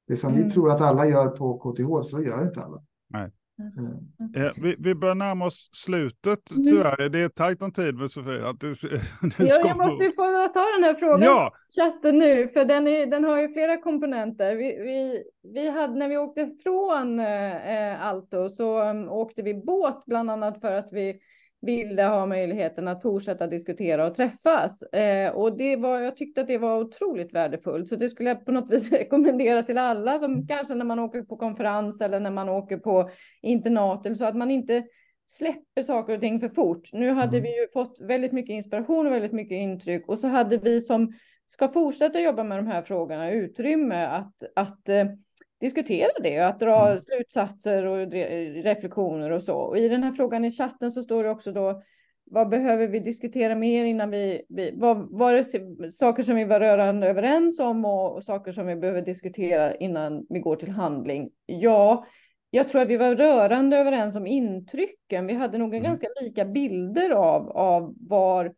det 0.08 0.16
som 0.16 0.32
vi 0.32 0.40
mm. 0.40 0.50
tror 0.50 0.70
att 0.70 0.80
alla 0.80 1.06
gör 1.06 1.26
på 1.28 1.58
KTH, 1.58 2.08
så 2.10 2.22
gör 2.22 2.46
inte 2.46 2.60
alla. 2.60 2.82
Nej. 3.08 3.32
Mm. 3.58 4.46
Eh, 4.46 4.52
vi, 4.56 4.76
vi 4.78 4.94
börjar 4.94 5.14
närma 5.14 5.46
oss 5.46 5.68
slutet 5.72 6.50
mm. 6.50 6.66
tyvärr. 6.66 7.08
Det 7.08 7.20
är 7.20 7.28
tajt 7.28 7.62
om 7.62 7.72
tid 7.72 7.94
med 7.94 8.10
Sofia. 8.10 8.48
Att 8.48 8.60
du, 8.60 8.68
du 9.38 9.46
ja, 9.46 9.58
jag 9.64 9.76
måste 9.76 10.04
ju 10.04 10.12
få 10.12 10.48
ta 10.54 10.64
den 10.76 10.84
här 10.84 10.94
frågan 10.94 11.22
ja. 11.22 11.52
chatten 11.76 12.18
nu, 12.18 12.48
för 12.48 12.64
den, 12.64 12.86
är, 12.86 13.06
den 13.06 13.24
har 13.24 13.40
ju 13.40 13.52
flera 13.52 13.76
komponenter. 13.76 14.56
Vi, 14.56 14.64
vi, 14.64 15.24
vi 15.52 15.68
hade, 15.70 15.98
när 15.98 16.08
vi 16.08 16.16
åkte 16.16 16.50
från 16.62 17.20
eh, 17.20 18.06
Alto 18.06 18.48
så 18.50 18.90
um, 18.90 19.08
åkte 19.08 19.42
vi 19.42 19.54
båt 19.54 20.04
bland 20.06 20.30
annat 20.30 20.60
för 20.60 20.72
att 20.72 20.88
vi 20.92 21.20
ville 21.60 22.02
ha 22.02 22.26
möjligheten 22.26 22.88
att 22.88 23.02
fortsätta 23.02 23.46
diskutera 23.46 24.06
och 24.06 24.14
träffas. 24.14 24.82
Eh, 24.82 25.30
och 25.30 25.56
det 25.56 25.76
var, 25.76 26.00
jag 26.00 26.16
tyckte 26.16 26.40
att 26.40 26.46
det 26.46 26.58
var 26.58 26.80
otroligt 26.80 27.34
värdefullt, 27.34 27.88
så 27.88 27.96
det 27.96 28.08
skulle 28.08 28.28
jag 28.28 28.44
på 28.44 28.52
något 28.52 28.70
vis 28.74 28.92
rekommendera 28.92 29.62
till 29.62 29.78
alla 29.78 30.18
som 30.18 30.32
mm. 30.32 30.46
kanske 30.46 30.74
när 30.74 30.84
man 30.84 30.98
åker 30.98 31.22
på 31.22 31.36
konferens 31.36 32.00
eller 32.00 32.20
när 32.20 32.30
man 32.30 32.48
åker 32.48 32.76
på 32.76 33.10
internat 33.42 34.06
eller 34.06 34.16
så 34.16 34.24
att 34.24 34.36
man 34.36 34.50
inte 34.50 34.84
släpper 35.28 35.82
saker 35.82 36.14
och 36.14 36.20
ting 36.20 36.40
för 36.40 36.48
fort. 36.48 36.92
Nu 36.92 37.10
hade 37.10 37.38
mm. 37.38 37.42
vi 37.42 37.60
ju 37.60 37.68
fått 37.72 38.00
väldigt 38.00 38.32
mycket 38.32 38.52
inspiration 38.52 39.06
och 39.06 39.12
väldigt 39.12 39.32
mycket 39.32 39.56
intryck 39.56 40.08
och 40.08 40.18
så 40.18 40.26
hade 40.26 40.58
vi 40.58 40.80
som 40.80 41.12
ska 41.48 41.68
fortsätta 41.68 42.20
jobba 42.20 42.44
med 42.44 42.58
de 42.58 42.66
här 42.66 42.82
frågorna 42.82 43.30
utrymme 43.30 44.06
att, 44.06 44.42
att 44.56 44.88
eh, 44.88 45.06
diskutera 45.60 46.10
det 46.22 46.40
och 46.40 46.46
att 46.46 46.60
dra 46.60 46.86
mm. 46.86 47.00
slutsatser 47.00 47.84
och 47.84 48.12
reflektioner 48.64 49.30
och 49.30 49.42
så. 49.42 49.56
Och 49.56 49.78
i 49.78 49.88
den 49.88 50.02
här 50.02 50.12
frågan 50.12 50.44
i 50.44 50.50
chatten 50.50 50.90
så 50.90 51.02
står 51.02 51.24
det 51.24 51.30
också 51.30 51.52
då 51.52 51.82
vad 52.30 52.48
behöver 52.48 52.88
vi 52.88 53.00
diskutera 53.00 53.54
mer 53.54 53.84
innan 53.84 54.10
vi, 54.10 54.42
vi 54.48 54.72
vad 54.76 55.10
var 55.10 55.32
det 55.32 55.92
saker 55.92 56.22
som 56.22 56.36
vi 56.36 56.44
var 56.44 56.60
rörande 56.60 57.08
överens 57.08 57.60
om 57.60 57.84
och, 57.84 58.16
och, 58.16 58.24
saker 58.24 58.52
som 58.52 58.66
vi 58.66 58.76
behöver 58.76 59.02
diskutera 59.02 59.74
innan 59.74 60.26
vi 60.28 60.40
går 60.40 60.56
till 60.56 60.70
handling? 60.70 61.30
Ja, 61.46 62.06
jag 62.50 62.68
tror 62.68 62.82
att 62.82 62.88
vi 62.88 62.96
var 62.96 63.14
rörande 63.14 63.76
överens 63.76 64.16
om 64.16 64.26
intrycken. 64.26 65.26
Vi 65.26 65.34
hade 65.34 65.58
nog 65.58 65.68
en 65.68 65.80
mm. 65.80 65.82
ganska 65.82 66.06
lika 66.20 66.44
bilder 66.44 67.10
av, 67.10 67.50
av 67.50 67.94
var, 68.00 68.54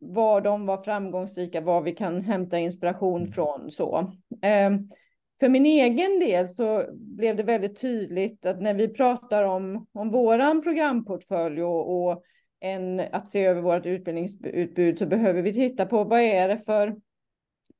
var 0.00 0.40
de 0.40 0.66
var 0.66 0.82
framgångsrika, 0.82 1.60
var 1.60 1.82
vi 1.82 1.92
kan 1.92 2.20
hämta 2.20 2.58
inspiration 2.58 3.20
mm. 3.20 3.32
från 3.32 3.70
så. 3.70 4.12
Um, 4.68 4.90
för 5.40 5.48
min 5.48 5.66
egen 5.66 6.20
del 6.20 6.48
så 6.48 6.84
blev 6.92 7.36
det 7.36 7.42
väldigt 7.42 7.80
tydligt 7.80 8.46
att 8.46 8.60
när 8.60 8.74
vi 8.74 8.88
pratar 8.88 9.42
om, 9.42 9.86
om 9.92 10.10
våran 10.10 10.62
programportfölj 10.62 11.62
och, 11.62 12.06
och 12.06 12.22
en, 12.60 13.00
att 13.12 13.28
se 13.28 13.44
över 13.44 13.62
vårt 13.62 13.86
utbildningsutbud 13.86 14.98
så 14.98 15.06
behöver 15.06 15.42
vi 15.42 15.52
titta 15.52 15.86
på 15.86 16.04
vad 16.04 16.20
är 16.20 16.48
det 16.48 16.58
för 16.58 16.96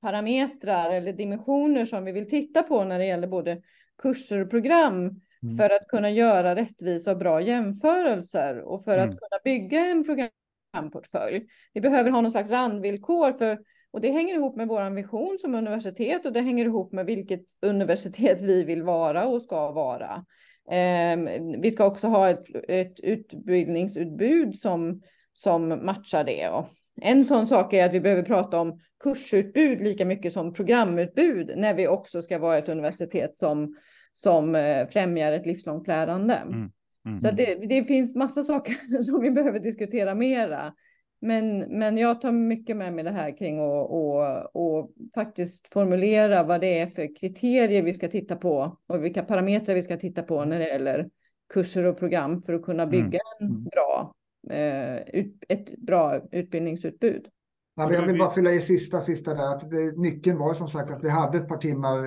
parametrar 0.00 0.90
eller 0.90 1.12
dimensioner 1.12 1.84
som 1.84 2.04
vi 2.04 2.12
vill 2.12 2.30
titta 2.30 2.62
på 2.62 2.84
när 2.84 2.98
det 2.98 3.06
gäller 3.06 3.28
både 3.28 3.62
kurser 4.02 4.40
och 4.40 4.50
program 4.50 5.20
mm. 5.42 5.56
för 5.56 5.70
att 5.70 5.88
kunna 5.88 6.10
göra 6.10 6.56
rättvisa 6.56 7.10
och 7.10 7.18
bra 7.18 7.40
jämförelser 7.40 8.60
och 8.60 8.84
för 8.84 8.98
mm. 8.98 9.08
att 9.08 9.18
kunna 9.18 9.40
bygga 9.44 9.80
en 9.80 10.04
programportfölj. 10.04 11.46
Vi 11.72 11.80
behöver 11.80 12.10
ha 12.10 12.20
någon 12.20 12.30
slags 12.30 12.50
randvillkor 12.50 13.32
för 13.32 13.58
och 13.92 14.00
det 14.00 14.10
hänger 14.10 14.34
ihop 14.34 14.56
med 14.56 14.68
vår 14.68 14.90
vision 14.90 15.38
som 15.40 15.54
universitet 15.54 16.26
och 16.26 16.32
det 16.32 16.40
hänger 16.40 16.64
ihop 16.64 16.92
med 16.92 17.06
vilket 17.06 17.44
universitet 17.62 18.40
vi 18.40 18.64
vill 18.64 18.82
vara 18.82 19.26
och 19.26 19.42
ska 19.42 19.70
vara. 19.70 20.24
Eh, 20.70 21.40
vi 21.60 21.70
ska 21.70 21.86
också 21.86 22.06
ha 22.06 22.28
ett, 22.30 22.44
ett 22.68 23.00
utbildningsutbud 23.00 24.56
som, 24.56 25.02
som 25.32 25.68
matchar 25.68 26.24
det. 26.24 26.48
Och 26.48 26.66
en 27.02 27.24
sån 27.24 27.46
sak 27.46 27.72
är 27.72 27.86
att 27.86 27.92
vi 27.92 28.00
behöver 28.00 28.22
prata 28.22 28.60
om 28.60 28.80
kursutbud 29.04 29.80
lika 29.80 30.04
mycket 30.04 30.32
som 30.32 30.52
programutbud 30.52 31.52
när 31.56 31.74
vi 31.74 31.88
också 31.88 32.22
ska 32.22 32.38
vara 32.38 32.58
ett 32.58 32.68
universitet 32.68 33.38
som, 33.38 33.76
som 34.12 34.54
eh, 34.54 34.88
främjar 34.88 35.32
ett 35.32 35.46
livslångt 35.46 35.86
lärande. 35.86 36.34
Mm. 36.34 36.70
Mm. 37.06 37.20
Så 37.20 37.30
det, 37.30 37.54
det 37.54 37.84
finns 37.84 38.16
massa 38.16 38.44
saker 38.44 39.02
som 39.02 39.20
vi 39.20 39.30
behöver 39.30 39.60
diskutera 39.60 40.14
mera. 40.14 40.72
Men, 41.20 41.58
men 41.58 41.96
jag 41.96 42.20
tar 42.20 42.32
mycket 42.32 42.76
med 42.76 42.92
mig 42.92 43.04
det 43.04 43.10
här 43.10 43.36
kring 43.36 43.58
att 43.58 43.90
och, 43.90 44.56
och 44.56 44.90
faktiskt 45.14 45.72
formulera 45.72 46.42
vad 46.42 46.60
det 46.60 46.78
är 46.78 46.86
för 46.86 47.16
kriterier 47.16 47.82
vi 47.82 47.94
ska 47.94 48.08
titta 48.08 48.36
på 48.36 48.78
och 48.86 49.04
vilka 49.04 49.22
parametrar 49.22 49.74
vi 49.74 49.82
ska 49.82 49.96
titta 49.96 50.22
på 50.22 50.44
när 50.44 50.58
det 50.58 50.68
gäller 50.68 51.10
kurser 51.54 51.84
och 51.84 51.98
program 51.98 52.42
för 52.42 52.54
att 52.54 52.62
kunna 52.62 52.82
mm. 52.82 52.90
bygga 52.90 53.20
en 53.40 53.46
mm. 53.48 53.64
bra, 53.64 54.14
eh, 54.50 55.24
ett 55.48 55.76
bra 55.78 56.20
utbildningsutbud. 56.32 57.26
Ja, 57.76 57.92
jag 57.92 58.06
vill 58.06 58.18
bara 58.18 58.30
fylla 58.30 58.52
i 58.52 58.58
sista, 58.58 59.00
sista 59.00 59.34
där. 59.34 59.48
Att 59.48 59.70
det, 59.70 59.98
nyckeln 59.98 60.38
var 60.38 60.54
som 60.54 60.68
sagt 60.68 60.90
att 60.90 61.04
vi 61.04 61.10
hade 61.10 61.38
ett 61.38 61.48
par 61.48 61.56
timmar 61.56 61.98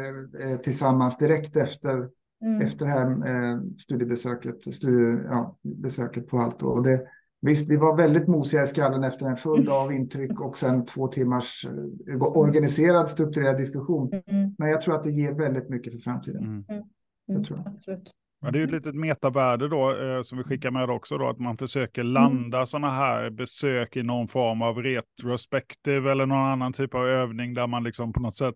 eh, 0.44 0.58
tillsammans 0.58 1.18
direkt 1.18 1.56
efter, 1.56 2.10
mm. 2.46 2.62
efter 2.62 2.86
det 2.86 2.92
här 2.92 3.06
eh, 3.06 3.60
studiebesöket, 3.78 4.74
studie, 4.74 5.20
ja, 5.30 5.58
besöket 5.62 6.28
på 6.28 6.38
Alto. 6.38 6.66
Och 6.66 6.84
det, 6.84 7.02
Visst, 7.42 7.70
vi 7.70 7.78
var 7.78 7.98
väldigt 7.98 8.28
mosiga 8.28 8.64
i 8.64 8.68
skallen 8.68 9.04
efter 9.04 9.26
en 9.26 9.36
full 9.36 9.66
dag 9.66 9.84
av 9.84 9.94
intryck 9.94 10.42
och 10.42 10.58
sen 10.58 10.86
två 10.86 11.08
timmars 11.08 11.66
eh, 12.12 12.22
organiserad, 12.22 13.10
strukturerad 13.10 13.58
diskussion. 13.58 14.12
Mm. 14.28 14.56
Men 14.58 14.70
jag 14.70 14.82
tror 14.82 14.96
att 14.96 15.04
det 15.04 15.12
ger 15.12 15.34
väldigt 15.34 15.70
mycket 15.70 15.94
för 15.94 16.00
framtiden. 16.00 16.44
Mm. 16.44 16.66
mm. 16.70 16.84
Jag 17.26 17.44
tror. 17.44 17.60
Absolut. 17.66 18.12
Ja, 18.42 18.52
det 18.52 18.58
är 18.58 18.60
ju 18.60 18.66
ett 18.66 18.72
litet 18.72 18.96
metavärde 18.96 19.68
då 19.68 20.02
eh, 20.02 20.22
som 20.22 20.38
vi 20.38 20.44
skickar 20.44 20.72
med 20.72 20.90
också 20.90 21.18
då, 21.18 21.30
att 21.30 21.40
man 21.40 21.58
försöker 21.58 22.02
mm. 22.02 22.14
landa 22.14 22.58
mm. 22.58 22.68
sådana 22.68 22.90
här 22.90 23.30
besök 23.30 23.98
i 23.98 24.04
någon 24.04 24.28
form 24.28 24.62
av 24.62 24.84
retrospektiv 24.84 26.08
eller 26.08 26.26
någon 26.26 26.46
annan 26.46 26.74
typ 26.74 26.96
av 26.96 27.08
övning 27.08 27.54
där 27.54 27.68
man 27.68 27.84
liksom 27.84 28.14
på 28.14 28.20
något 28.20 28.36
sätt 28.36 28.56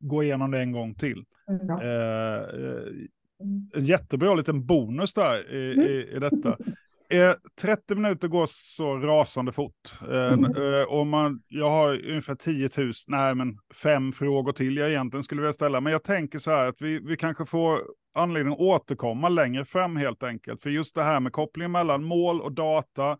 går 0.00 0.24
igenom 0.24 0.50
det 0.50 0.60
en 0.60 0.72
gång 0.72 0.94
till. 0.94 1.24
Mm. 1.50 1.70
Eh, 1.70 2.42
eh, 2.42 3.82
jättebra 3.82 4.34
liten 4.34 4.66
bonus 4.66 5.14
där 5.14 5.54
i, 5.54 5.58
i, 5.58 6.16
i 6.16 6.18
detta. 6.18 6.56
Eh, 7.10 7.32
30 7.60 7.94
minuter 7.94 8.28
går 8.28 8.46
så 8.48 8.96
rasande 8.96 9.52
fort. 9.52 9.94
Eh, 10.08 10.32
mm. 10.32 10.44
eh, 10.44 10.82
och 10.82 11.06
man, 11.06 11.42
jag 11.48 11.70
har 11.70 12.08
ungefär 12.08 12.34
10 12.34 12.70
000, 12.76 12.92
nej 13.08 13.34
men 13.34 13.58
fem 13.74 14.12
frågor 14.12 14.52
till 14.52 14.76
jag 14.76 14.90
egentligen 14.90 15.22
skulle 15.22 15.40
vilja 15.40 15.52
ställa. 15.52 15.80
Men 15.80 15.92
jag 15.92 16.04
tänker 16.04 16.38
så 16.38 16.50
här 16.50 16.66
att 16.66 16.82
vi, 16.82 16.98
vi 16.98 17.16
kanske 17.16 17.46
får 17.46 17.80
anledning 18.14 18.52
att 18.52 18.60
återkomma 18.60 19.28
längre 19.28 19.64
fram 19.64 19.96
helt 19.96 20.22
enkelt. 20.22 20.62
För 20.62 20.70
just 20.70 20.94
det 20.94 21.02
här 21.02 21.20
med 21.20 21.32
kopplingen 21.32 21.72
mellan 21.72 22.04
mål 22.04 22.40
och 22.40 22.52
data 22.52 23.16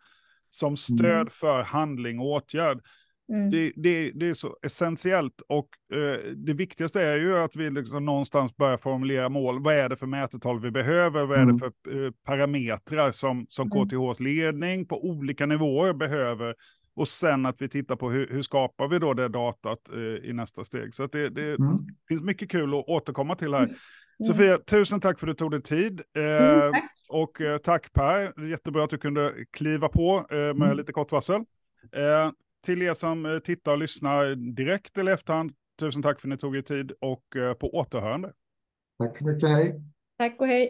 som 0.50 0.76
stöd 0.76 1.14
mm. 1.14 1.30
för 1.30 1.62
handling 1.62 2.20
och 2.20 2.26
åtgärd. 2.26 2.80
Mm. 3.28 3.50
Det, 3.50 3.72
det, 3.76 4.10
det, 4.10 4.28
är 4.28 4.34
så 4.34 4.56
essentiellt 4.62 5.42
och 5.48 5.68
eh, 5.92 6.32
det 6.36 6.54
viktigaste 6.54 7.02
är 7.02 7.16
ju 7.16 7.38
att 7.38 7.56
vi 7.56 7.70
liksom 7.70 8.04
någonstans 8.04 8.56
börjar 8.56 8.76
formulera 8.76 9.28
mål. 9.28 9.62
Vad 9.62 9.74
är 9.74 9.88
det 9.88 9.96
för 9.96 10.06
mätetal 10.06 10.60
vi 10.60 10.70
behöver? 10.70 11.26
Vad 11.26 11.38
är 11.38 11.42
mm. 11.42 11.56
det 11.56 11.58
för 11.58 12.04
eh, 12.04 12.10
parametrar 12.24 13.10
som, 13.10 13.46
som 13.48 13.70
KTHs 13.70 14.20
ledning 14.20 14.86
på 14.86 15.04
olika 15.04 15.46
nivåer 15.46 15.92
behöver 15.92 16.54
Och 16.96 17.08
sen 17.08 17.46
att 17.46 17.62
vi 17.62 17.68
tittar 17.68 17.96
på 17.96 18.10
hur, 18.10 18.28
hur 18.28 18.42
skapar 18.42 18.88
vi 18.88 18.98
då 18.98 19.14
det 19.14 19.28
datat 19.28 19.78
eh, 19.92 20.30
i 20.30 20.32
nästa 20.32 20.64
steg. 20.64 20.94
Så 20.94 21.06
det, 21.06 21.28
det 21.28 21.54
mm. 21.54 21.78
finns 22.08 22.22
mycket 22.22 22.50
kul 22.50 22.74
att 22.74 22.88
återkomma 22.88 23.34
till 23.34 23.54
här. 23.54 23.64
Mm. 23.64 23.76
Sofia, 24.26 24.58
tusen 24.58 25.00
tack 25.00 25.20
för 25.20 25.26
att 25.26 25.36
du 25.36 25.38
tog 25.38 25.50
dig 25.50 25.62
tid. 25.62 26.02
Eh, 26.16 26.22
mm, 26.22 26.72
tack. 26.72 26.84
Och 27.08 27.40
eh, 27.40 27.58
tack 27.58 27.92
Per, 27.92 28.48
jättebra 28.50 28.84
att 28.84 28.90
du 28.90 28.98
kunde 28.98 29.34
kliva 29.52 29.88
på 29.88 30.26
eh, 30.30 30.36
med 30.36 30.54
mm. 30.54 30.76
lite 30.76 30.92
kort 30.92 31.12
varsel. 31.12 31.44
Eh, 32.66 32.74
till 32.74 32.82
er 32.82 32.94
som 32.94 33.26
eh, 33.26 33.38
tittar 33.38 33.72
och 33.72 33.78
lyssnar 33.78 34.34
direkt 34.34 34.98
eller 34.98 35.12
efterhand, 35.12 35.52
tusen 35.78 36.02
tack 36.02 36.20
för 36.20 36.28
att 36.28 36.30
ni 36.30 36.38
tog 36.38 36.56
er 36.56 36.62
tid 36.62 36.92
och 37.00 37.24
på 37.58 37.74
återhörande. 37.74 38.32
Tack 38.98 39.16
så 39.16 39.26
mycket, 39.26 39.48
hej. 39.48 39.80
Tack 40.18 40.40
och 40.40 40.46
hej. 40.46 40.64